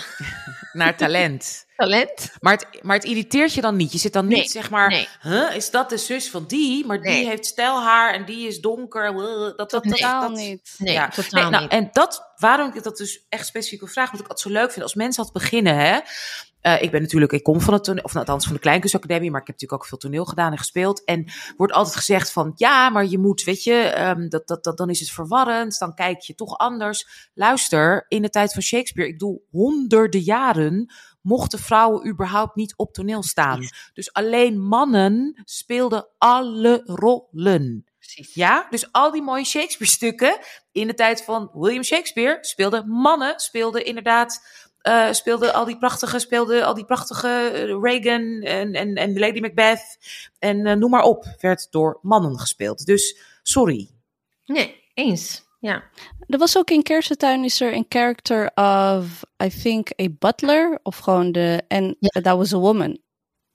[0.73, 1.67] Naar talent.
[1.77, 2.31] talent.
[2.41, 3.93] Maar het, maar het irriteert je dan niet.
[3.93, 5.09] Je zit dan niet, Nee, zeg maar, nee.
[5.21, 6.87] huh, is dat de zus van die?
[6.87, 7.27] Maar die Nee.
[7.27, 9.13] heeft stijlhaar en die is donker.
[9.13, 10.75] Dat, dat, dat, Totaal dat- niet.
[10.79, 11.09] Nee, ja.
[11.09, 11.73] totaal Nee, nou, niet.
[11.73, 14.73] En dat, waarom ik dat dus echt specifiek wil vragen, wat ik altijd zo leuk
[14.73, 15.99] vind als mensen dat beginnen, hè.
[16.61, 19.31] Eh, ik ben natuurlijk, ik kom van het toneel, of nou, althans van de Kleinkunstacademie,
[19.31, 21.05] maar ik heb natuurlijk ook veel toneel gedaan en gespeeld.
[21.05, 24.77] En wordt altijd gezegd van, ja, maar je moet, weet je, ehm, dat, dat, dat,
[24.77, 27.31] dan is het verwarrend, dan kijk je toch anders.
[27.35, 32.93] Luister, in de tijd van Shakespeare, ik bedoel, honderden jaren mochten vrouwen überhaupt niet op
[32.93, 33.69] toneel staan.
[33.93, 37.88] Dus alleen mannen speelden alle rollen.
[38.15, 38.35] Precies.
[38.35, 40.39] Ja, dus al die mooie Shakespeare-stukken
[40.73, 44.47] in de tijd van William Shakespeare speelden mannen, speelden inderdaad,
[44.81, 49.41] eh speelden al die prachtige, speelden al die prachtige eh, Reagan en, en, en Lady
[49.41, 49.99] Macbeth
[50.39, 52.87] en eh, noem maar op, werd door mannen gespeeld.
[52.87, 53.91] Dus sorry.
[54.45, 55.47] Nee, eens.
[55.61, 55.85] Ja.
[56.27, 60.81] Er was ook in Kersentuin is er een character of, I think, a butler.
[60.83, 62.99] Of gewoon de, en that was a woman.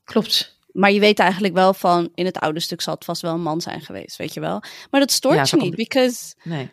[0.04, 0.62] Klopt.
[0.74, 3.42] Maar je weet eigenlijk wel van, in het oude stuk zal het vast wel een
[3.42, 4.64] man zijn geweest, weet je wel.
[4.92, 6.36] Maar dat stoort Ja, je niet, because...
[6.44, 6.72] Nee.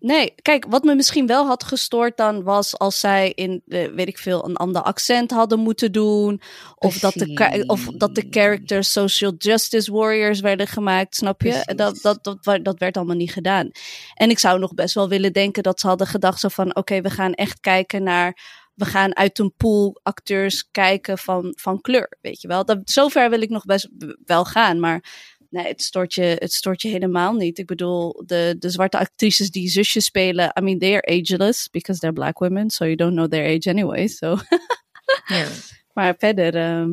[0.00, 4.08] Nee, kijk, wat me misschien wel had gestoord dan was als zij in, eh, weet
[4.08, 6.40] ik veel, een ander accent hadden moeten doen.
[6.74, 11.72] Of dat, de, ka- of dat de characters social justice warriors werden gemaakt, snap je?
[11.76, 13.70] Dat, dat, dat, dat werd allemaal niet gedaan.
[14.14, 17.00] En ik zou nog best wel willen denken dat ze hadden gedacht zo van, oké,
[17.00, 18.38] we gaan echt kijken naar,
[18.80, 22.64] we gaan uit een pool acteurs kijken van, van kleur, weet je wel?
[22.64, 23.88] Dat, zover wil ik nog best
[24.24, 27.58] wel gaan, maar Nee, het stoort, je, het stoort je helemaal niet.
[27.58, 32.00] Ik bedoel, de, de zwarte actrices die zusjes spelen, I mean, they are ageless because
[32.00, 34.06] they're black women, so you don't know their age anyway.
[34.06, 34.36] So.
[35.92, 36.90] Maar verder, ehm,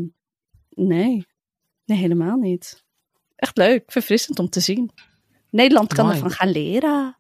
[0.70, 1.26] nee.
[1.86, 2.84] Nee, helemaal niet.
[3.36, 4.92] Echt leuk, verfrissend om te zien.
[5.50, 6.16] Nederland kan Mooi.
[6.16, 7.18] ervan gaan leren.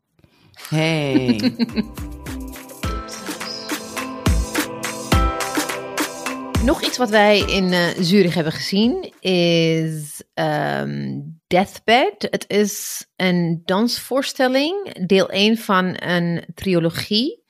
[0.70, 1.40] Hey.
[6.68, 12.28] Nog iets wat wij in eh, Zurich hebben gezien is ehm, Deathbed.
[12.30, 17.44] Het is een dansvoorstelling, deel 1 van een trilogie.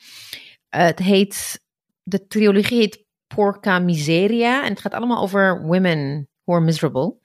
[0.69, 1.61] Eh, het heet,
[2.03, 7.15] de trilogie heet Porca Miseria en het gaat allemaal over women who are miserable.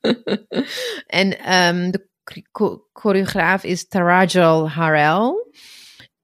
[1.06, 2.08] en ehm, de
[2.52, 5.52] cho- choreograaf is Tarajal Harel.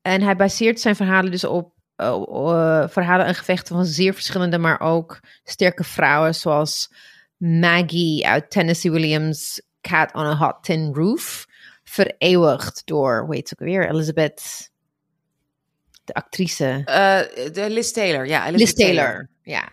[0.03, 4.59] En hij baseert zijn verhalen dus op eh, eh, verhalen en gevechten van zeer verschillende,
[4.59, 6.93] maar ook sterke vrouwen, zoals
[7.37, 11.47] Maggie uit Tennessee Williams' Cat on a Hot Tin Roof,
[11.85, 14.71] vereeuwigd door, hoe heet ze ook weer, Elizabeth,
[16.05, 16.83] de actrice.
[16.85, 18.51] Eh, de Liz Taylor, ja.
[18.51, 19.69] Liz Taylor, ja.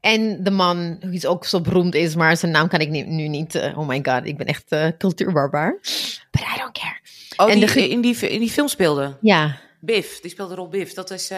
[0.00, 3.28] En de man, die ook zo beroemd is, maar zijn naam kan ik nu, nu
[3.28, 3.54] niet.
[3.54, 5.78] oh my god, ik ben echt cultuurbarbaar.
[6.30, 7.00] But I don't care.
[7.36, 9.16] Oh, En die de in, die, in die film speelde.
[9.20, 10.92] Ja, Biff, die speelde rol Biff.
[10.92, 11.34] Dat is, Co-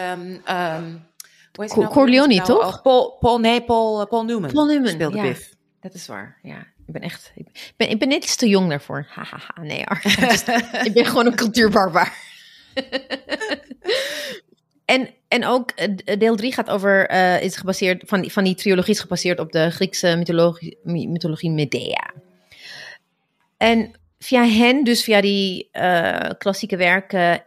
[1.81, 1.93] nou?
[1.93, 2.75] Corleone, Nou, toch?
[2.75, 4.51] oh, Paul, Paul, nee, Paul, eh, Paul Newman.
[4.51, 5.23] Paul Newman, speelde ja.
[5.23, 5.53] Biff.
[5.81, 6.37] dat is waar.
[6.43, 6.57] Ja,
[6.87, 9.05] ik ben echt, ik ben, ik ben net iets te jong daarvoor.
[9.09, 10.01] Hahaha, nee hoor.
[10.85, 12.17] Ik ben gewoon een cultuurbarbaar.
[14.85, 18.55] en, en ook eh, deel 3 gaat over, eh, is gebaseerd, van, die- van die
[18.55, 22.13] trilogie is gebaseerd op de Griekse mythologie, my- mythologie Medea.
[23.57, 27.43] En via hen, dus via die eh, klassieke werken,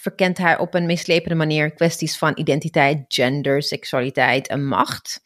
[0.00, 5.20] verkent hij op een meeslepende manier kwesties van identiteit, gender, seksualiteit en macht.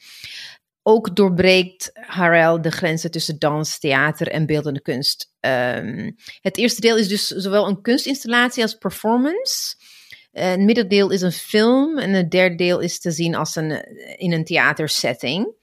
[0.82, 5.32] Ook doorbreekt Harel de grenzen tussen dans, theater en beeldende kunst.
[5.40, 9.76] Ehm, het eerste deel is dus zowel een kunstinstallatie als performance.
[10.32, 13.70] Eh, het middendeel is een film en het derde deel is te zien als een,
[14.16, 15.56] in een theatersetting.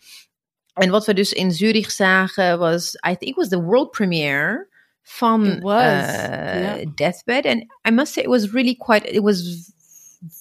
[0.74, 4.68] En wat we dus in Zurich zagen was, I think was the world premiere
[5.08, 6.78] van It was, ja.
[6.96, 7.46] Deathbed.
[7.46, 9.70] And I must say it was really quite, it was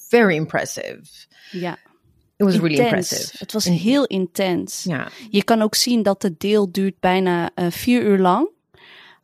[0.08, 1.00] very impressive.
[1.50, 1.78] Ja.
[2.36, 3.34] It was really impressive.
[3.38, 4.82] Het was En- heel intens.
[4.84, 5.08] Ja.
[5.30, 8.48] Je kan ook zien dat het deel duurt bijna eh, vier uur lang.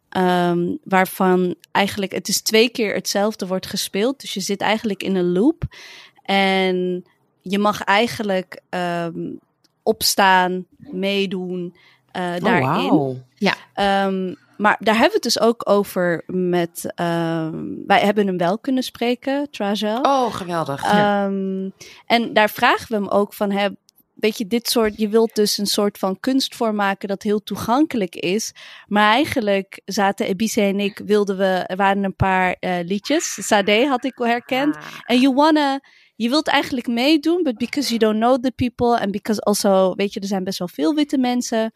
[0.08, 4.20] Ehm, waarvan eigenlijk het is twee keer hetzelfde wordt gespeeld.
[4.20, 5.62] Dus je zit eigenlijk in een loop.
[6.22, 7.04] En
[7.42, 9.30] je mag eigenlijk ehm,
[9.82, 11.76] opstaan, meedoen
[12.12, 12.66] Oh, daarin.
[12.66, 13.16] wauw.
[13.74, 16.92] Ehm, maar daar hebben we het dus ook over met...
[16.94, 20.00] ehm, wij hebben hem wel kunnen spreken, Trajel.
[20.00, 20.84] Oh, geweldig.
[20.84, 21.70] Ehm,
[22.06, 23.68] en daar vragen we hem ook van, hè,
[24.14, 28.14] weet je, dit soort, je wilt dus een soort van kunstvorm maken dat heel toegankelijk
[28.14, 28.52] is.
[28.86, 33.46] Maar eigenlijk zaten Ebise en ik, wilden we, er waren een paar eh, liedjes.
[33.46, 34.76] Sade had ik herkend.
[34.76, 34.82] Ah.
[35.04, 35.80] En you wanna,
[36.16, 40.12] je wilt eigenlijk meedoen, but because you don't know the people and because also, weet
[40.12, 41.72] je, er zijn best wel veel witte mensen.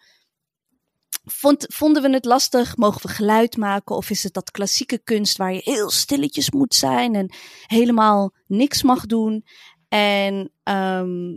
[1.25, 2.77] Vond, vonden we het lastig?
[2.77, 3.97] Mogen we geluid maken?
[3.97, 7.35] Of is het dat klassieke kunst waar je heel stilletjes moet zijn en
[7.67, 9.45] helemaal niks mag doen?
[9.89, 11.37] En ehm,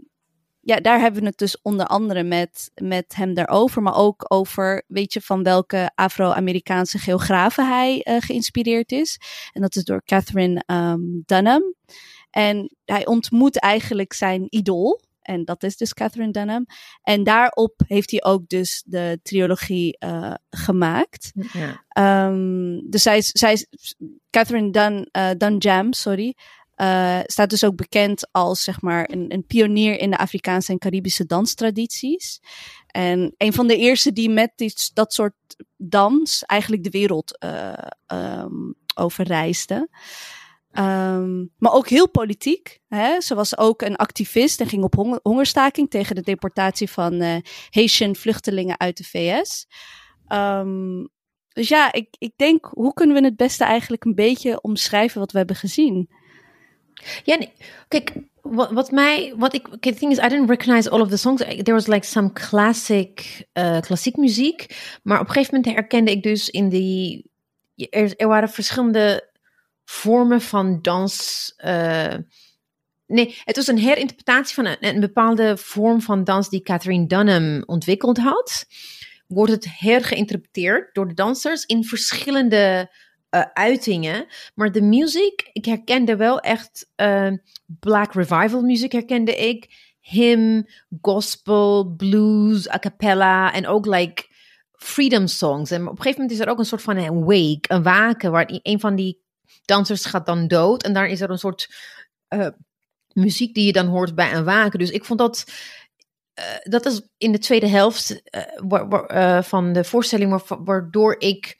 [0.62, 4.84] ja, daar hebben we het dus onder andere met, met hem daarover, maar ook over,
[4.88, 9.19] weet je, van welke Afro-Amerikaanse geografen hij eh, geïnspireerd is.
[9.52, 11.76] En dat is door Catherine ehm, Dunham.
[12.30, 15.02] En hij ontmoet eigenlijk zijn idool.
[15.27, 16.65] En dat is dus Catherine Dunham.
[17.01, 21.31] En daarop heeft hij ook dus de trilogie eh, gemaakt.
[21.53, 21.83] Ja.
[21.87, 23.67] Ehm, dus zij is, zij
[24.29, 26.35] Catherine Dun, eh, Dunjam, sorry.
[26.75, 30.77] eh, staat dus ook bekend als zeg maar een, een pionier in de Afrikaanse en
[30.77, 32.39] Caribische danstradities.
[32.87, 35.33] En een van de eerste die met die, dat soort
[35.77, 37.73] dans eigenlijk de wereld eh
[38.05, 39.89] ehm, overreisde.
[40.77, 42.79] Ehm, maar ook heel politiek.
[42.87, 43.21] Hè?
[43.21, 47.37] Ze was ook een activist en ging op honger- hongerstaking tegen de deportatie van eh
[47.69, 49.67] Haitian vluchtelingen uit de VS.
[50.27, 51.05] Ehm,
[51.47, 55.31] dus ja, ik, ik denk, hoe kunnen we het beste eigenlijk een beetje omschrijven wat
[55.31, 56.09] we hebben gezien?
[57.23, 57.45] Ja,
[57.87, 61.17] kijk, wat, mij, wat ik, okay, the thing is, I didn't recognize all of the
[61.17, 61.41] songs.
[61.41, 64.65] There was like some classic, uh, klassiek muziek.
[65.03, 67.31] Maar op een gegeven moment herkende ik dus in die,
[67.89, 69.35] er waren verschillende
[69.89, 71.54] vormen van dans.
[71.58, 72.15] eh,
[73.06, 77.63] nee, het was een herinterpretatie van een, een bepaalde vorm van dans die Catherine Dunham
[77.65, 78.65] ontwikkeld had.
[79.28, 82.91] Wordt het hergeïnterpreteerd door de dansers in verschillende
[83.30, 84.26] eh, uitingen.
[84.56, 87.32] Maar de muziek, ik herkende wel echt eh,
[87.65, 89.86] Black Revival muziek herkende ik.
[90.00, 90.69] Hymn,
[91.02, 94.26] gospel, blues, a cappella en ook like
[94.71, 95.71] freedom songs.
[95.71, 98.32] En op een gegeven moment is er ook een soort van een wake, een waken,
[98.32, 99.26] waar een van die
[99.65, 100.83] dansers gaat dan dood.
[100.83, 101.73] En daar is er een soort
[102.27, 102.47] eh,
[103.13, 104.79] muziek die je dan hoort bij een waken.
[104.79, 105.45] Dus ik vond dat...
[106.33, 111.57] eh, dat is in de tweede helft eh, van de voorstelling, wa- waardoor ik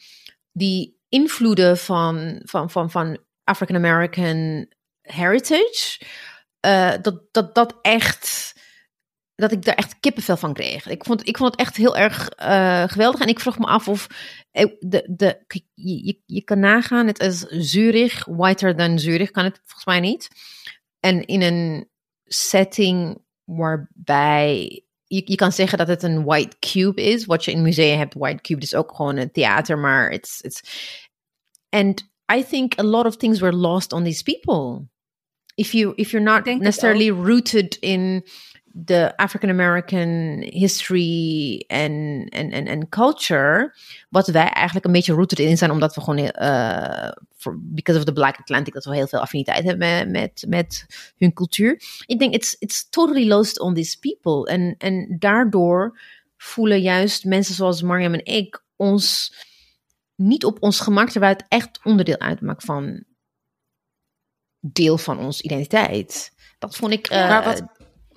[0.52, 4.72] die invloeden van, van, van, van African American
[5.02, 6.02] heritage,
[7.02, 8.54] dat, dat dat echt,
[9.38, 10.88] dat ik daar echt kippenvel van kreeg.
[10.88, 13.22] Ik vond, ik vond het echt heel erg eh, geweldig.
[13.22, 14.08] En ik vroeg me af of
[14.52, 19.44] eh, de, de, je, je, je kan nagaan, het is Zurich, whiter than Zurich, kan
[19.44, 20.28] het volgens mij niet.
[21.00, 21.90] En in een
[22.24, 27.26] setting waarbij je, je kan zeggen dat het een white cube is.
[27.26, 30.62] Wat je in musea hebt, white cube is ook gewoon een theater, maar it's it's.
[31.70, 34.88] And I think a lot of things were lost on these people.
[35.56, 38.26] If you if you're not necessarily rooted in
[38.86, 43.74] the African American history and, and, and, and culture,
[44.10, 48.06] wat wij eigenlijk een beetje rooted in zijn, omdat we gewoon, uh, for, because of
[48.06, 50.86] the Black Atlantic, dat we heel veel affiniteit hebben met, met, met
[51.18, 51.82] hun cultuur.
[52.06, 54.52] Ik denk, it's, it's totally lost on these people.
[54.52, 56.00] En, en daardoor
[56.38, 59.36] voelen juist mensen zoals Mariam en ik ons
[60.16, 63.04] niet op ons gemak, terwijl het echt onderdeel uitmaakt van
[64.60, 66.32] deel van onze identiteit.
[66.60, 67.12] Dat vond ik.
[67.12, 67.64] Uh, maar, wat,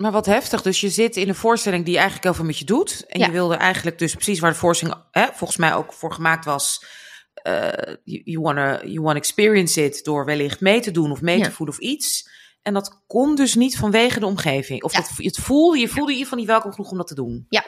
[0.01, 0.61] maar wat heftig.
[0.61, 3.05] Dus je zit in een voorstelling die eigenlijk heel veel met je doet.
[3.07, 3.25] En Ja.
[3.25, 6.85] je wilde eigenlijk dus precies waar de voorstelling hè, volgens mij ook voor gemaakt was.
[7.33, 11.37] eh, you, you wanna, you wanna experience it door wellicht mee te doen of mee
[11.37, 11.43] Ja.
[11.43, 12.29] te voelen of iets.
[12.61, 14.83] En dat kon dus niet vanwege de omgeving.
[14.83, 14.99] Of Ja.
[14.99, 17.45] het, het voelde, je voelde in ieder geval niet welkom genoeg om dat te doen.
[17.49, 17.65] Ja,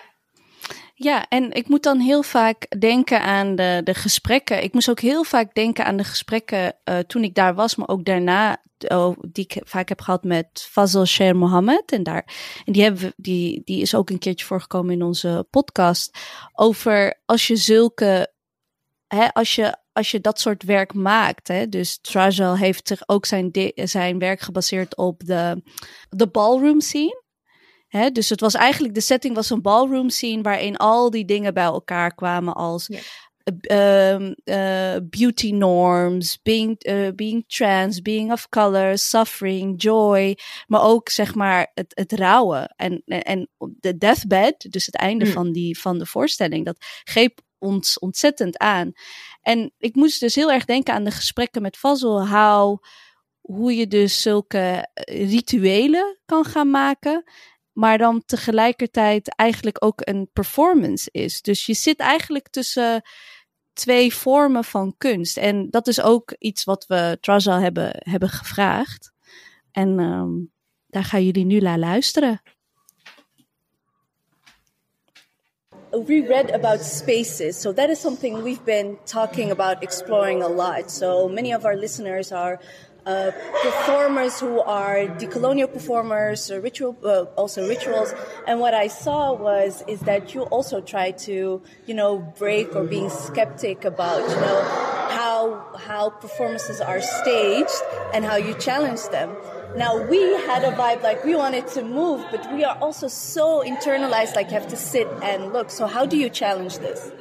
[1.29, 4.63] en ik moet dan heel vaak denken aan de, de gesprekken.
[4.63, 7.87] Ik moest ook heel vaak denken aan de gesprekken eh, toen ik daar was, maar
[7.87, 11.91] ook daarna, oh, die ik vaak heb gehad met Fazal Sher Mohammed.
[11.91, 12.25] En, daar,
[12.65, 16.17] en die, hebben die, die is ook een keertje voorgekomen in onze podcast.
[16.53, 18.33] Over als je zulke,
[19.07, 21.47] hè, als je, als je dat soort werk maakt.
[21.47, 25.63] Hè, dus Trajal heeft zich ook zijn, zijn werk gebaseerd op de,
[26.09, 27.22] de ballroom scene.
[27.93, 31.53] Hè, dus het was eigenlijk, de setting was een ballroom scene waarin al die dingen
[31.53, 32.99] bij elkaar kwamen als Ja.
[34.13, 40.37] um, uh, beauty norms, being, uh, being trans, being of color, suffering, joy,
[40.67, 45.51] maar ook zeg maar het, het rouwen en, en de deathbed, dus het einde van,
[45.51, 48.91] die, van de voorstelling, dat greep ons ontzettend aan.
[49.41, 52.83] En ik moest dus heel erg denken aan de gesprekken met Fazl, how,
[53.41, 57.23] hoe je dus zulke rituelen kan gaan maken
[57.73, 61.41] maar dan tegelijkertijd eigenlijk ook een performance is.
[61.41, 63.01] Dus je zit eigenlijk tussen
[63.73, 65.37] twee vormen van kunst.
[65.37, 69.11] En dat is ook iets wat we Traza hebben, hebben gevraagd.
[69.71, 70.51] En um,
[70.87, 72.41] daar gaan jullie nu naar luisteren.
[76.01, 77.61] we read about spaces.
[77.61, 80.89] So that is something we've been talking about exploring a lot.
[80.89, 82.59] So many of our listeners are
[83.05, 83.31] uh,
[83.61, 88.13] performers who are decolonial performers, ritual, uh, also rituals.
[88.47, 92.83] And what I saw was is that you also try to, you know, break or
[92.83, 94.61] being skeptic about, you know,
[95.09, 97.81] how how performances are staged
[98.13, 99.35] and how you challenge them.
[99.75, 103.63] Now we had a vibe like we wanted to move, but we are also so
[103.65, 105.71] internalized, like you have to sit and look.
[105.71, 107.11] So how do you challenge this?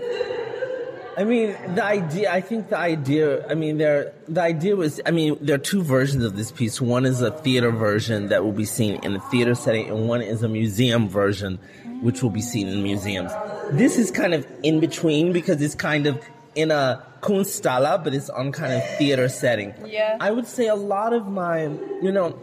[1.17, 5.11] I mean, the idea, I think the idea, I mean, there, the idea was, I
[5.11, 6.81] mean, there are two versions of this piece.
[6.81, 10.23] One is a theater version that will be seen in a theater setting, and one
[10.23, 11.59] is a museum version,
[12.01, 13.31] which will be seen in museums.
[13.73, 16.23] This is kind of in between because it's kind of
[16.55, 19.75] in a kunstala, but it's on kind of theater setting.
[19.87, 20.17] Yeah.
[20.21, 21.65] I would say a lot of my,
[22.03, 22.39] you know,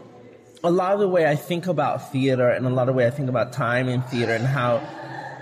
[0.62, 3.06] a lot of the way I think about theater and a lot of the way
[3.06, 4.80] I think about time in theater and how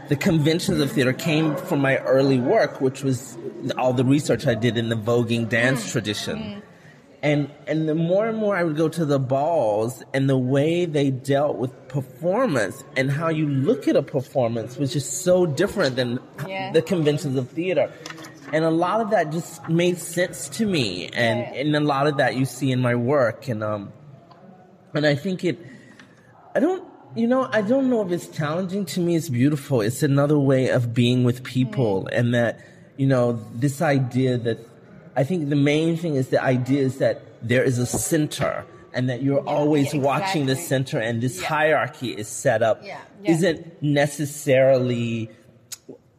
[0.09, 3.36] the conventions of theater came from my early work, which was
[3.76, 5.92] all the research I did in the voguing dance mm.
[5.92, 6.38] tradition.
[6.38, 6.62] Mm.
[7.20, 10.84] And and the more and more I would go to the balls and the way
[10.84, 15.96] they dealt with performance and how you look at a performance was just so different
[15.96, 16.70] than yeah.
[16.70, 17.92] the conventions of theater.
[18.52, 21.61] And a lot of that just made sense to me and, yeah.
[21.61, 23.92] and a lot of that you see in my work and um
[24.94, 25.59] and I think it
[26.54, 28.84] I don't you know, I don't know if it's challenging.
[28.86, 29.80] To me, it's beautiful.
[29.80, 32.04] It's another way of being with people.
[32.04, 32.18] Mm.
[32.18, 32.61] And that,
[32.96, 34.59] you know, this idea that
[35.16, 39.09] I think the main thing is the idea is that there is a center and
[39.09, 41.46] that you're yeah, always yeah, watching the center and this yeah.
[41.46, 42.82] hierarchy is set up
[43.24, 45.30] isn't necessarily,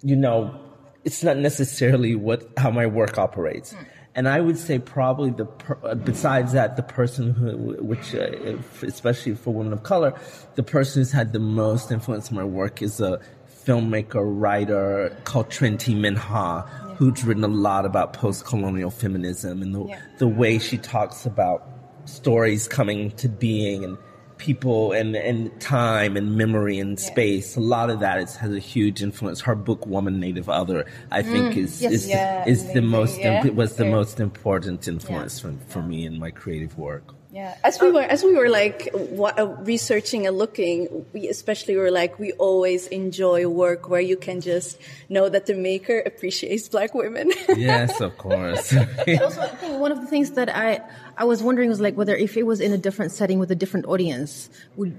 [0.02, 0.60] you know,
[1.04, 3.74] it's not necessarily what, how my work operates.
[3.74, 3.86] Mm.
[4.16, 9.36] And I would say probably the per, besides that the person who which uh, especially
[9.36, 10.14] for women of color,
[10.56, 13.22] the person who's had the most influence on my work is a
[13.66, 16.96] filmmaker writer called Trinh Minha Minh Ha, yeah.
[16.96, 20.00] who's written a lot about post-colonial feminism and the yeah.
[20.18, 21.68] the way she talks about
[22.06, 23.98] stories coming to being and
[24.40, 27.56] people and, and time and memory and space.
[27.56, 29.42] A lot of that is, has a huge influence.
[29.42, 31.58] Her book, Woman Native Other, I think mm.
[31.58, 31.92] is, yes.
[31.92, 33.46] is, yeah, is the most, yeah.
[33.50, 37.14] was the most important influence for, for me in my creative work.
[37.32, 41.92] Yeah, as we were as we were like uh, researching and looking, we especially were
[41.92, 46.96] like we always enjoy work where you can just know that the maker appreciates black
[46.96, 47.32] women.
[47.56, 48.74] yes, of course.
[49.22, 50.82] also, I think one of the things that I
[51.18, 53.56] I was wondering was like whether if it was in a different setting with a
[53.56, 54.98] different audience, would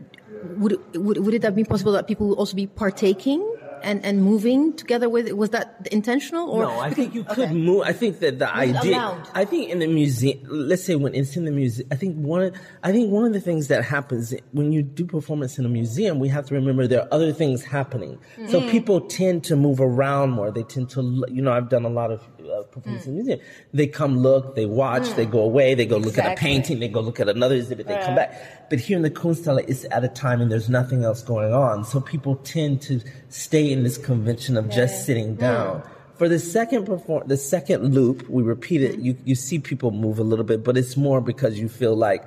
[0.56, 3.42] would would, would it have been possible that people would also be partaking
[3.82, 7.46] and, and moving together with it was that intentional or no i think you could
[7.46, 7.52] okay.
[7.52, 11.36] move i think that the idea i think in the museum let's say when it's
[11.36, 14.34] in the museum i think one of, i think one of the things that happens
[14.52, 17.64] when you do performance in a museum we have to remember there are other things
[17.64, 18.50] happening mm.
[18.50, 21.90] so people tend to move around more they tend to you know i've done a
[21.90, 23.08] lot of uh, performance mm.
[23.08, 23.40] in the museum
[23.72, 25.16] they come look they watch mm.
[25.16, 27.86] they go away they go look at a painting they go look at another exhibit
[27.86, 28.04] they right.
[28.04, 31.22] come back but here in the Kunsthalle it's at a time and there's nothing else
[31.22, 34.76] going on so people tend to stay in this convention of yeah.
[34.76, 35.80] just sitting down.
[35.80, 35.86] Mm.
[36.16, 38.98] For the second perform, the second loop, we repeat it.
[38.98, 39.04] Mm.
[39.04, 42.26] You you see people move a little bit, but it's more because you feel like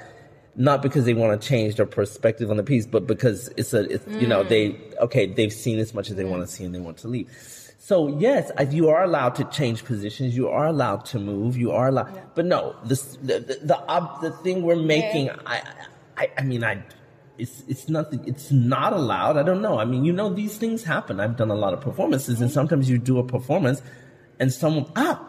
[0.55, 3.81] not because they want to change their perspective on the piece, but because it's a,
[3.89, 4.21] it's, mm.
[4.21, 4.97] you know, they, mm.
[4.99, 7.27] okay, they've seen as much as they want to see and they want to leave.
[7.85, 10.37] So yes, you are allowed to change positions.
[10.37, 11.57] You are allowed to move.
[11.57, 12.23] You are allowed, yeah.
[12.33, 15.35] but no, this, the, the, the, the thing we're making, yeah.
[15.45, 15.61] I,
[16.15, 16.81] I, I mean, I,
[17.37, 20.83] it's it's nothing it's not allowed i don't know i mean you know these things
[20.83, 23.81] happen i've done a lot of performances and sometimes you do a performance
[24.39, 25.19] and someone ah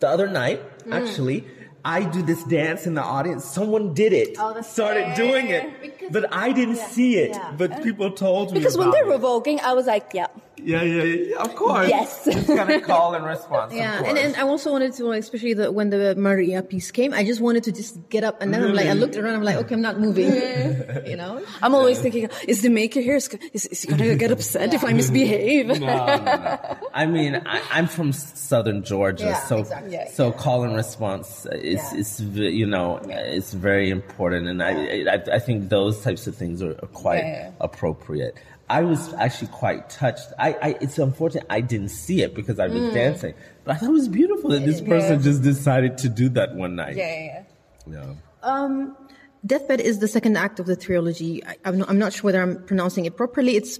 [0.00, 0.92] the other night mm.
[0.92, 1.46] actually
[1.86, 3.44] I do this dance in the audience.
[3.44, 5.14] Someone did it, oh, started fair.
[5.14, 7.38] doing it, because, but I didn't yeah, see it.
[7.56, 9.20] But people told me because when they're it.
[9.20, 10.26] voguing, I was like, yeah,
[10.58, 11.36] Yeah, yeah, yeah.
[11.36, 11.88] Of course.
[11.88, 12.26] Yes.
[12.36, 13.72] It's gonna call and response.
[13.72, 17.12] of Yeah, and, and I also wanted to, especially the, when the Maria piece came,
[17.12, 19.42] I just wanted to just get up and then I'm like, I looked around, I'm
[19.42, 20.26] like, okay, I'm not moving.
[21.06, 21.42] you know?
[21.62, 23.16] I'm always thinking, is the maker here?
[23.16, 25.66] Is, is, is he gonna get upset if I misbehave?
[25.66, 26.76] No, no, no.
[26.94, 29.92] I mean, I, I'm from southern Georgia, Yeah, so exactly.
[29.92, 30.10] Yeah.
[30.10, 31.98] so call and response is Yeah.
[32.00, 36.62] is you know it's very important, and I, I I think those types of things
[36.62, 37.50] are, are quite Yeah, yeah.
[37.60, 38.36] appropriate.
[38.68, 40.26] I was actually quite touched.
[40.38, 42.94] I, I it's unfortunate I didn't see it because I was Mm.
[42.94, 46.54] dancing, but I thought it was beautiful that this person just decided to do that
[46.54, 46.96] one night.
[46.96, 47.42] yeah, yeah,
[47.86, 48.04] yeah.
[48.04, 48.14] Yeah.
[48.42, 48.96] Um,
[49.44, 51.44] Deathbed is the second act of the trilogy.
[51.46, 53.54] I, I'm, not, I'm not sure whether I'm pronouncing it properly.
[53.56, 53.78] It's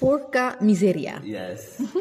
[0.00, 1.20] Porca Miseria.
[1.24, 1.80] Yes.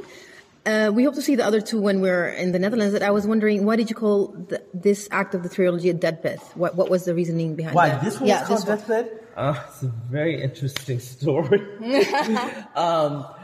[0.65, 2.91] Uh, we hope to see the other two when we're in the Netherlands.
[2.91, 5.93] But I was wondering, why did you call the, this act of the trilogy a
[5.93, 6.39] deathbed?
[6.55, 8.03] What, what was the reasoning behind Why that?
[8.03, 8.79] this one yeah, was called.
[8.79, 9.17] Deathbed?
[9.38, 11.61] Uh, it's a very interesting story.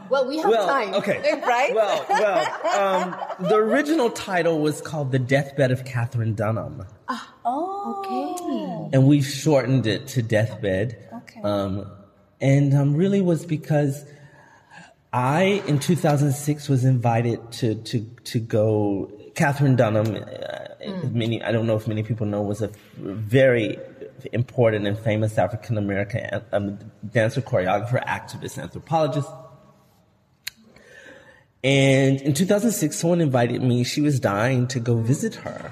[0.10, 0.94] Well, we have well, time.
[0.96, 1.74] okay, Right?
[1.74, 6.84] Well, well, um, the original title was called "The Deathbed of Catherine Dunham,"
[7.46, 8.90] Okay.
[8.94, 11.42] and we've shortened it to "Deathbed." Okay.
[11.42, 11.90] Um,
[12.42, 14.06] and um, really was because
[15.14, 19.10] I, in 2006, was invited to to to go.
[19.36, 23.80] Catherine Dunham, uh, many I don't know if many people know, was a very
[24.32, 26.80] important and famous African American um,
[27.12, 29.30] dancer, choreographer, activist, anthropologist.
[31.64, 33.84] And in 2006, someone invited me.
[33.84, 35.72] She was dying to go visit her.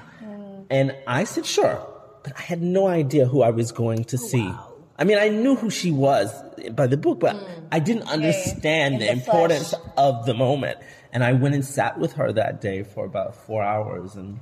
[0.70, 1.86] And I said, sure.
[2.22, 4.50] But I had no idea who I was going to see.
[4.98, 6.32] I mean, I knew who she was
[6.72, 7.36] by the book, but
[7.70, 10.78] I didn't understand the the importance of the moment.
[11.12, 14.14] And I went and sat with her that day for about four hours.
[14.14, 14.40] And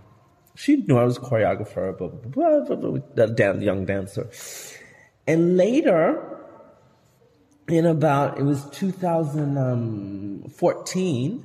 [0.60, 4.28] she knew I was a choreographer, but blah, blah, blah, blah, dan- young dancer.
[5.26, 6.22] And later,
[7.68, 11.44] in about it was 2014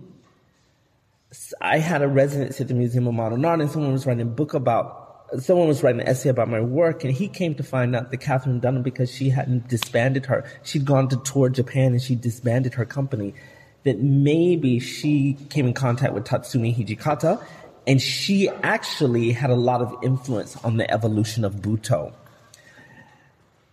[1.61, 4.25] i had a residency at the museum of modern art and someone was writing a
[4.25, 7.95] book about someone was writing an essay about my work and he came to find
[7.95, 12.01] out that catherine dunham because she hadn't disbanded her she'd gone to tour japan and
[12.01, 13.35] she disbanded her company
[13.83, 17.39] that maybe she came in contact with tatsumi hijikata
[17.87, 22.13] and she actually had a lot of influence on the evolution of buto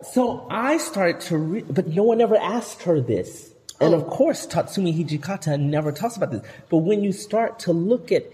[0.03, 3.53] so I started to read, but no one ever asked her this.
[3.81, 3.99] And oh.
[3.99, 6.43] of course, Tatsumi Hijikata never talks about this.
[6.69, 8.25] But when you start to look at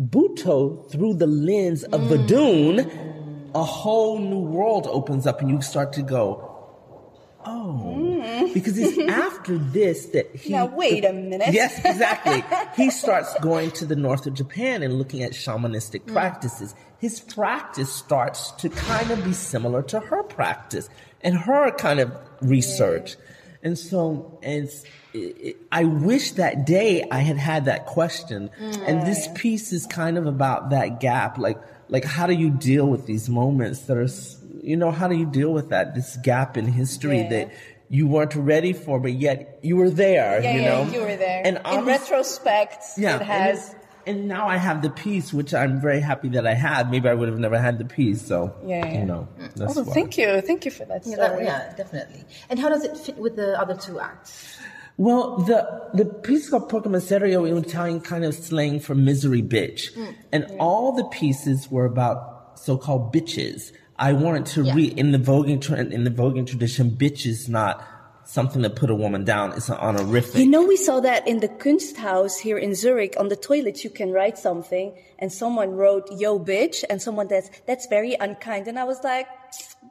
[0.00, 3.50] Buto through the lens of Vadun, mm.
[3.54, 6.47] a whole new world opens up and you start to go,
[7.48, 8.54] oh, mm.
[8.54, 10.52] because it's after this that he.
[10.52, 11.52] Now, wait a minute.
[11.52, 12.44] Yes, exactly.
[12.76, 16.12] he starts going to the north of Japan and looking at shamanistic mm.
[16.12, 16.74] practices.
[16.98, 20.88] His practice starts to kind of be similar to her practice
[21.20, 23.16] and her kind of research.
[23.62, 24.68] And so, and
[25.12, 28.50] it, it, I wish that day I had had that question.
[28.58, 31.38] And mm, this piece is kind of about that gap.
[31.38, 34.08] Like, like how do you deal with these moments that are,
[34.62, 37.28] you know, how do you deal with that, this gap in history Yeah.
[37.30, 37.50] that
[37.90, 40.92] you weren't ready for, but yet you were there, Yeah, you yeah, know?
[40.92, 41.42] you were there.
[41.44, 43.70] And in retrospect, yeah, it has.
[44.06, 46.90] And, and now I have the piece, which I'm very happy that I had.
[46.90, 48.26] Maybe I would have never had the piece.
[48.26, 48.98] So, Yeah, yeah.
[49.00, 49.54] you know, mm.
[49.54, 49.92] that's Oh, why.
[49.94, 51.44] thank you, thank you for that Yeah, story.
[51.44, 52.24] that- yeah, definitely.
[52.50, 54.56] And how does it fit with the other two acts?
[54.96, 55.60] Well, the
[55.94, 60.12] the piece called Porca Miseria in Italian kind of slang for misery bitch, mm.
[60.32, 63.70] and all the pieces were about so-called bitches.
[63.98, 64.74] I wanted to Yeah.
[64.74, 66.90] read in the voguing tra- in the voguing tradition.
[66.92, 67.84] Bitch is not
[68.24, 69.52] something to put a woman down.
[69.56, 70.36] It's an honorific.
[70.36, 73.14] You know, we saw that in the Kunsthaus here in Zurich.
[73.18, 77.50] On the toilet, you can write something, and someone wrote "Yo, bitch," and someone that's
[77.66, 78.68] that's very unkind.
[78.68, 79.26] And I was like,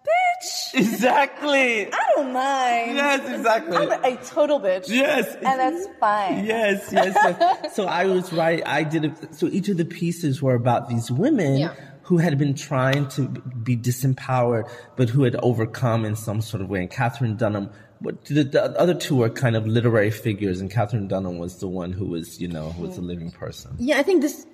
[0.05, 1.87] "Bitch, exactly.
[1.91, 2.95] I don't mind.
[2.97, 3.77] Yes, exactly.
[3.77, 4.87] I'm a, a total bitch.
[4.87, 5.35] Yes.
[5.35, 6.45] and that's fine.
[6.45, 7.13] Yes, yes.
[7.15, 7.75] yes.
[7.75, 8.61] so I was right.
[8.65, 9.35] I did it.
[9.35, 11.73] So each of the pieces were about these women Yeah.
[12.07, 13.27] Who had been trying to
[13.67, 16.79] be disempowered, but who had overcome in some sort of way.
[16.79, 21.09] And Catherine Dunham, what the, the other two were kind of literary figures, and Catherine
[21.09, 23.75] Dunham was the one who was, you know, who was a living person.
[23.77, 24.45] Yeah, I think this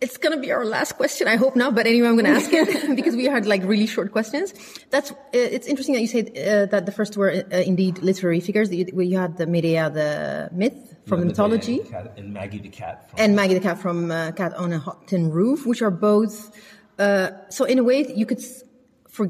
[0.00, 1.28] it's gonna be our last question.
[1.28, 4.10] I hope not, but anyway, I'm gonna ask it because we had like really short
[4.12, 4.54] questions.
[4.90, 8.40] That's uh, it's interesting that you said uh, that the first were uh, indeed literary
[8.40, 8.70] figures.
[8.70, 12.58] That you, you had the Medea, the myth from the mythology, And, Cat- and Maggie
[12.58, 13.10] the cat.
[13.10, 15.90] From and Maggie the cat from uh, Cat on a Hot Tin Roof, which are
[15.90, 16.56] both.
[16.98, 18.42] Uh, so in a way, you could
[19.08, 19.28] for,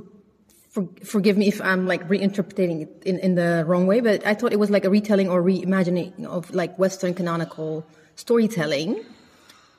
[0.71, 4.35] for, forgive me if I'm like reinterpreting it in, in the wrong way, but I
[4.35, 9.05] thought it was like a retelling or reimagining of like Western canonical storytelling,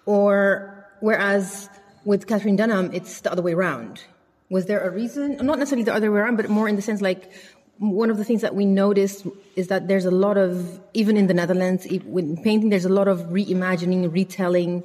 [0.05, 1.69] or whereas
[2.05, 4.03] with Catherine Dunham, it's the other way around.
[4.49, 5.37] Was there a reason?
[5.37, 7.31] Not necessarily the other way around, but more in the sense like
[7.79, 11.27] one of the things that we noticed is that there's a lot of, even in
[11.27, 14.83] the Netherlands, with painting, there's a lot of reimagining, retelling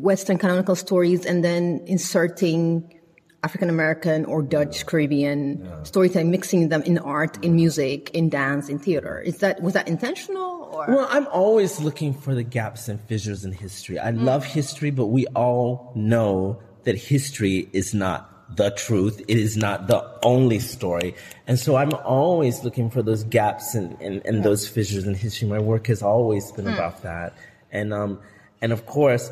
[0.00, 2.94] Western canonical stories and then inserting
[3.42, 8.78] African American or Dutch Caribbean storytelling, mixing them in art, in music, in dance, in
[8.78, 9.20] theater.
[9.20, 10.86] Is that was that intentional or?
[10.88, 13.98] Well, I'm always looking for the gaps and fissures in history.
[13.98, 19.20] I love history, but we all know that history is not the truth.
[19.28, 21.14] It is not the only story.
[21.46, 25.48] And so I'm always looking for those gaps and, and, and those fissures in history.
[25.48, 27.34] My work has always been about that.
[27.70, 28.20] And, um,
[28.62, 29.30] and of course,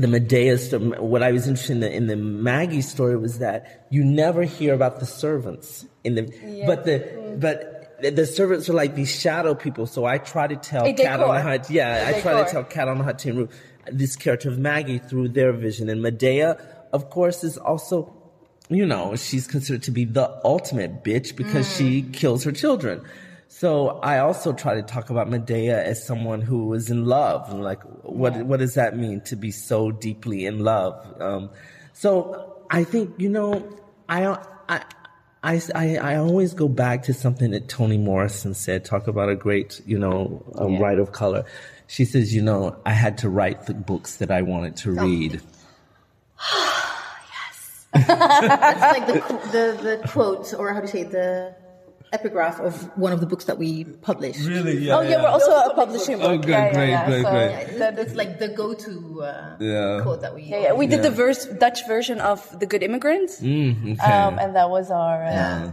[0.00, 3.86] the Medea story, what I was interested in the, in the Maggie story was that
[3.90, 6.22] you never hear about the servants in the,
[6.66, 9.86] but the, but the- servants are like these shadow people.
[9.86, 11.42] So I try to tell Cat on the.
[11.42, 13.50] Hut, yeah, I try to tell Cat on the Hut Roof,
[13.90, 15.88] this character of Maggie through their vision.
[15.88, 16.58] And Medea,
[16.92, 18.14] of course, is also,
[18.68, 23.02] you know, she's considered to be the ultimate bitch because she kills her children.
[23.48, 27.52] So I also try to talk about Medea as someone who is in love.
[27.52, 30.94] Like, what what does that mean to be so deeply in love?
[31.20, 31.50] Um,
[31.94, 33.76] so I think you know,
[34.08, 34.38] I
[34.68, 34.84] I.
[35.40, 39.80] I, I, always go back to something that Toni Morrison said, talk about a great,
[39.86, 41.44] you know, a writer of color.
[41.86, 45.40] She says, you know, I had to write the books that I wanted to read.
[47.92, 49.12] That's like the,
[49.52, 51.54] the the quote, or how do you say it, the
[52.12, 54.46] epigraph of one of the books that we published.
[54.46, 54.78] Really?
[54.78, 54.96] Yeah.
[54.96, 56.26] Oh yeah, we're also a publishing book.
[56.30, 57.06] Oh, good, yeah, yeah, great, yeah.
[57.06, 57.50] great, So great.
[57.50, 60.00] Yeah, that that's like the go-to uh, Yeah.
[60.02, 60.42] quote that we.
[60.42, 60.72] yeah, yeah.
[60.72, 64.12] We did the verse Dutch version of The Good Immigrant, Mm, okay.
[64.12, 65.24] um, and that was our.
[65.24, 65.72] Uh, Yeah.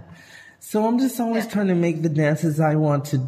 [0.60, 3.20] So I'm just always trying to make the dances I want to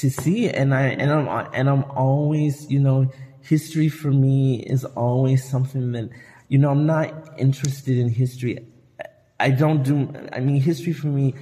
[0.00, 3.10] to see, and I and I'm and I'm always, you know,
[3.42, 6.08] history for me is always something that,
[6.48, 8.58] you know, I'm not interested in history.
[9.40, 10.12] I don't do.
[10.32, 11.34] I mean, history for me.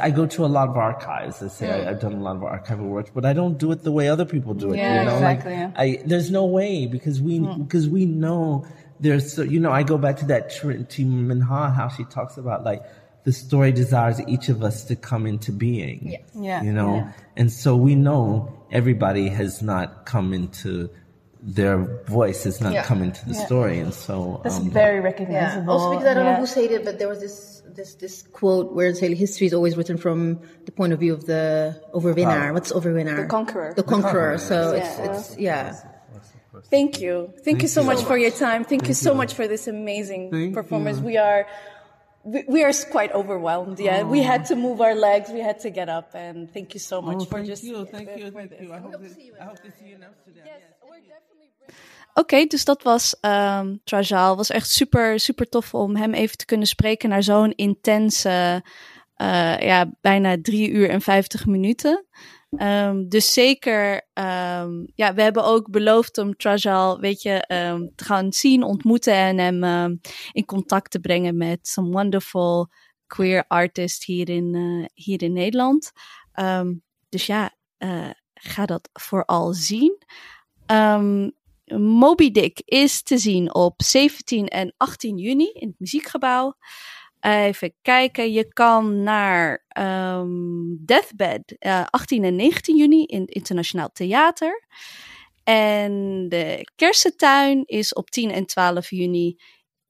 [0.00, 1.42] I go to a lot of archives.
[1.42, 1.86] I say hmm.
[1.86, 4.08] I, I've done a lot of archival work, but I don't do it the way
[4.08, 4.78] other people do it.
[4.78, 5.14] Yeah, you know?
[5.14, 5.72] exactly, Like.
[5.76, 7.62] I there's no way because we hmm.
[7.62, 8.66] because we know
[8.98, 12.64] there's so you know I go back to that Trinity Minha how she talks about
[12.64, 12.82] like
[13.24, 16.10] the story desires each of us to come into being.
[16.10, 16.18] Yeah.
[16.34, 17.12] Yeah, You know, yeah.
[17.36, 20.90] and so we know everybody has not come into
[21.46, 21.76] their
[22.06, 22.82] voice is not Yeah.
[22.84, 23.46] come into the Yeah.
[23.46, 25.04] story, and so That's um, very Yeah.
[25.04, 25.72] recognizable.
[25.72, 28.72] Also because I don't know who said it, but there was this this this quote
[28.74, 32.52] where it said history is always written from the point of view of the overwinner.
[32.54, 33.16] What's overwinner?
[33.16, 33.74] The conqueror.
[33.74, 34.38] The conqueror.
[34.38, 34.78] So Yeah.
[34.84, 34.98] it's
[35.30, 35.74] it's yeah.
[36.70, 37.32] Thank you.
[37.44, 38.64] Thank, you so much for your time.
[38.64, 40.98] Thank, you so much for this amazing Thank performance.
[40.98, 41.04] you.
[41.04, 41.46] We are
[42.24, 43.78] we, we are quite overwhelmed.
[43.78, 45.30] Yeah, we had to move our legs.
[45.30, 47.86] We had to get up, and thank you so much Oh, for thank just you,
[47.86, 48.60] thank you, thank this.
[48.60, 48.72] you.
[48.72, 49.08] I hope, to,
[49.40, 50.44] I hope to see you in Amsterdam.
[52.14, 54.36] Oké, dus dat was ehm Trajal.
[54.36, 58.62] Was echt super, super tof om hem even te kunnen spreken naar zo'n intense,
[59.14, 62.06] eh, ja, bijna drie uur en vijftig minuten.
[62.56, 68.04] Ehm, dus zeker, ehm, ja, we hebben ook beloofd om Trajal, weet je, ehm, te
[68.04, 70.00] gaan zien, ontmoeten en hem
[70.32, 72.68] in contact te brengen met some wonderful
[73.06, 75.92] queer artist hier in, eh, hier in Nederland.
[77.08, 80.02] Dus ja, eh, ga dat vooral zien.
[81.76, 86.56] Moby Dick is te zien op 17 en 18 juni in het Muziekgebouw.
[87.24, 90.28] Even kijken, je kan naar ehm,
[90.84, 94.66] Deathbed eh, 18 en 19 juni in het Internationaal Theater.
[95.44, 99.36] En de Kersentuin is op 10 en 12 juni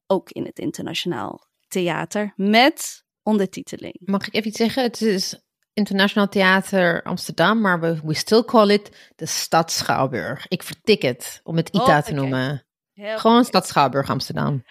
[0.07, 3.95] ook in het Internationaal Theater met ondertiteling.
[3.99, 4.83] Mag ik even iets zeggen?
[4.83, 5.39] Het is
[5.73, 10.47] Internationaal Theater Amsterdam, maar we we still call it de Stad Schouwburg.
[10.47, 12.15] Ik vertik het om het ITA te Hoppakee.
[12.15, 12.65] noemen.
[12.93, 14.63] Heel Gewoon Stad Schouwburg Amsterdam.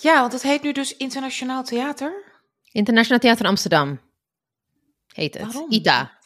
[0.00, 2.24] Ja, want het heet nu dus Internationaal Theater.
[2.72, 4.00] Internationaal Theater Amsterdam
[5.16, 5.52] heet het.
[5.52, 5.70] Waarom?
[5.70, 6.18] ITA.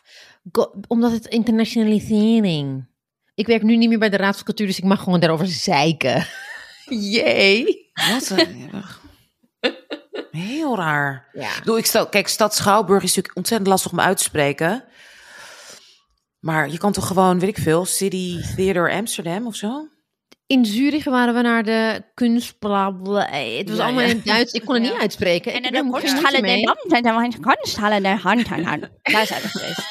[0.53, 2.89] Go- omdat het internationalisering.
[3.35, 5.47] Ik werk nu niet meer bij de Raad van Cultuur, dus ik mag gewoon daarover
[5.47, 6.27] zeiken.
[7.13, 7.91] Jee.
[8.11, 8.71] Wat een...
[10.31, 11.29] Heel raar.
[11.33, 11.49] Ja.
[11.53, 14.85] Ik bedoel, ik stel, kijk, stad Schouwburg is natuurlijk ontzettend lastig om uit te spreken.
[16.39, 19.89] Maar je kan toch gewoon, weet ik veel, City Theater Amsterdam of zo?
[20.51, 23.27] In Zurich waren we naar de kunstblabla.
[23.31, 24.09] Het was Ja, allemaal ja.
[24.09, 24.53] in het Duits.
[24.53, 24.91] Ik kon het Ja.
[24.93, 25.53] niet uitspreken.
[25.53, 28.49] En Ik heb de er kunsthalle der Land, en de kunsthalle der Hand.
[29.03, 29.83] Daar zijn we geweest.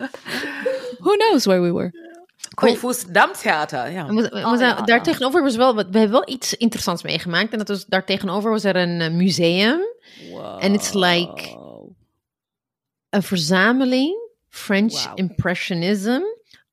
[1.00, 2.08] Who knows where we were?
[2.54, 4.06] Koolvoets Damtheater, ja.
[4.06, 7.52] We moeten- daar tegenover was wel, wat- we hebben wel iets interessants meegemaakt.
[7.52, 9.80] En dat was, daar tegenover was er een eh, museum.
[10.58, 11.56] En it's like
[13.10, 14.16] een verzameling
[14.48, 15.10] French.
[15.14, 16.20] Impressionism.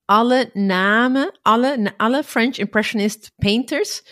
[0.09, 4.03] Alle namen, alle, alle French Impressionist painters.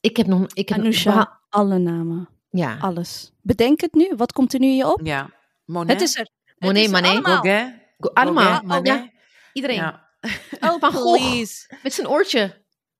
[0.00, 2.28] Ik heb nog, ik heb Anousha, beha- alle namen.
[2.50, 2.76] Ja.
[2.80, 3.32] Alles.
[3.40, 4.12] Bedenk het nu.
[4.16, 5.00] Wat komt er nu in je op?
[5.04, 5.30] Ja.
[5.64, 5.92] Monet.
[5.92, 6.28] Het is er.
[6.58, 7.10] Monet, het is er Manet.
[7.24, 7.42] allemaal.
[7.42, 7.80] Gauguin.
[7.98, 8.42] Allemaal.
[8.44, 8.86] Gauguin, Oh, Manet.
[8.86, 9.10] ja.
[9.52, 9.76] Iedereen.
[9.76, 10.10] Ja.
[10.60, 11.46] Oh, Van Gogh.
[11.82, 12.40] Met zijn oortje.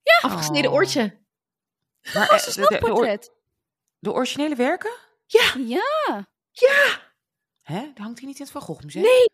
[0.03, 0.29] Ja.
[0.29, 0.77] Afgesneden Oh.
[0.77, 1.19] oortje.
[2.15, 3.19] Maar, Oh, zijn de, de, de, or-
[3.99, 4.93] de originele werken?
[5.27, 5.53] Ja.
[6.53, 7.09] Ja.
[7.63, 7.81] Hè?
[7.81, 9.05] Die hangt hier niet in het Van Gogh Museum?
[9.05, 9.27] Nee.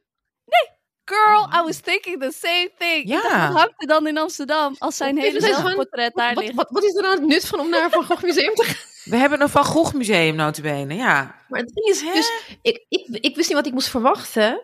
[1.08, 1.60] Girl, Oh.
[1.60, 3.08] I was thinking the same thing.
[3.08, 3.22] Ja.
[3.22, 6.54] dacht, wat hangt er dan in Amsterdam als zijn Wat hele zelfportret daar Wat, ligt?
[6.56, 8.64] wat, wat is er nou het nut van om naar een Van Gogh museum te
[8.64, 8.86] gaan?
[9.04, 11.34] We hebben een Van Gogh Museum notabene, ja.
[11.48, 12.32] Maar het ding is, dus,
[12.62, 14.60] ik, ik, ik wist niet wat ik moest verwachten.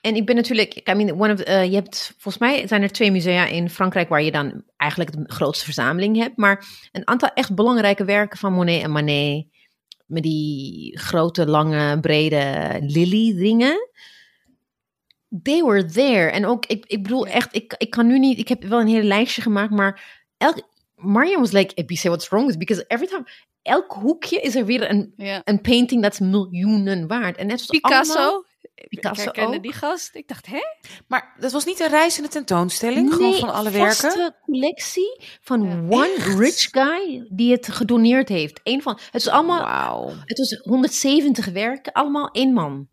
[0.00, 2.90] En ik ben natuurlijk, I mean, one of, eh, je hebt, volgens mij zijn er
[2.92, 6.36] twee musea in Frankrijk waar je dan eigenlijk de grootste verzameling hebt.
[6.36, 9.46] Maar een aantal echt belangrijke werken van Monet en Manet,
[10.06, 13.88] met die grote, lange, brede lily dingen.
[15.42, 16.30] They were there.
[16.30, 18.86] En ook, ik, ik bedoel echt, ik, ik kan nu niet, ik heb wel een
[18.86, 23.24] hele lijstje gemaakt, maar elk, Mariam was like, Ebise, what's wrong with Because every time,
[23.62, 25.12] elk hoekje is er weer een
[25.44, 27.36] een painting dat is miljoenen waard.
[27.36, 28.18] En net zoals Picasso.
[28.18, 29.62] allemaal- Ik Picasso herkende ook.
[29.62, 30.14] die gast.
[30.14, 30.60] Ik dacht, hè?
[31.08, 33.94] Maar dat was niet een reizende tentoonstelling, gewoon Nee, van alle een werken?
[33.96, 35.96] vaste collectie van Ja.
[35.96, 36.38] one Echt?
[36.38, 38.60] rich guy die het gedoneerd heeft.
[38.62, 40.08] Eén van, het is allemaal, Wauw.
[40.24, 42.88] het was 170 werken, allemaal één man.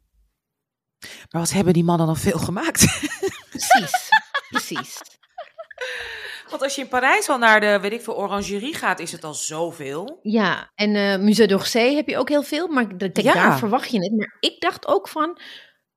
[1.32, 2.82] Maar wat hebben die mannen dan veel gemaakt?
[3.50, 4.10] Precies,
[4.50, 4.98] precies.
[6.50, 9.24] Want als je in Parijs al naar de, weet ik veel, orangerie gaat, is het
[9.24, 10.20] al zoveel.
[10.22, 13.34] Ja, en eh Musée d'Orsay heb je ook heel veel, maar de- kijk, Ja.
[13.34, 14.12] daar verwacht je het.
[14.18, 15.40] Maar ik dacht ook van,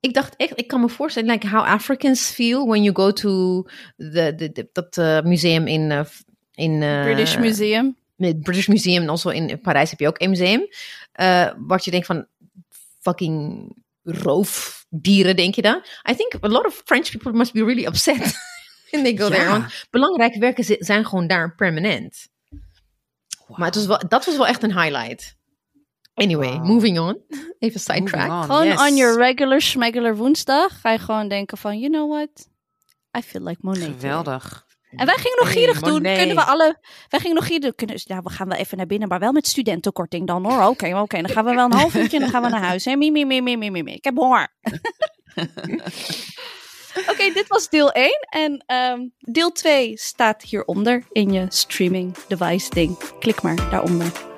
[0.01, 3.63] ik dacht echt, ik kan me voorstellen, like how Africans feel when you go to
[3.97, 6.05] the, the, the- dat eh, museum in, eh,
[6.55, 7.97] in eh, British Museum.
[8.17, 10.67] het British Museum en also in Parijs heb je ook een museum.
[11.13, 12.27] eh wat je denkt van
[13.01, 13.67] fucking
[14.03, 15.85] roofdieren, denk je dan?
[16.11, 18.17] I think a lot of French people must be really upset
[18.91, 19.43] when they go there.
[19.43, 19.51] Ja.
[19.51, 22.29] Want belangrijke werken zi- zijn gewoon daar permanent.
[23.57, 25.37] Maar het was wel, dat was wel echt een highlight.
[26.15, 26.65] Anyway, Wow.
[26.67, 27.23] moving on.
[27.59, 28.45] Even sidetrack.
[28.45, 28.81] Gewoon yes.
[28.81, 32.49] on your regular schmegular woensdag ga je gewoon denken van, you know what?
[33.19, 33.81] I feel like Monet.
[33.83, 33.99] today.
[33.99, 34.67] Geweldig.
[34.97, 36.03] En wij gingen nog Hey, gierig doen.
[36.03, 36.77] Kunnen we alle...
[37.09, 37.75] Wij gingen nog gierig doen.
[37.75, 40.69] Kunnen, we gaan wel even naar binnen, maar wel met studentenkorting dan hoor.
[40.69, 41.21] Oké, oké.
[41.21, 42.85] Dan gaan we wel een half uurtje en dan gaan we naar huis.
[42.85, 42.97] Hè?
[42.97, 43.95] Mie, mie, mie, mie, mie, mie, mie.
[43.95, 44.49] Ik heb honger.
[47.11, 48.11] Oké, dit was deel 1.
[48.31, 52.99] En ehm, deel 2 staat hieronder in je streaming device ding.
[53.19, 54.32] Klik maar daaronder.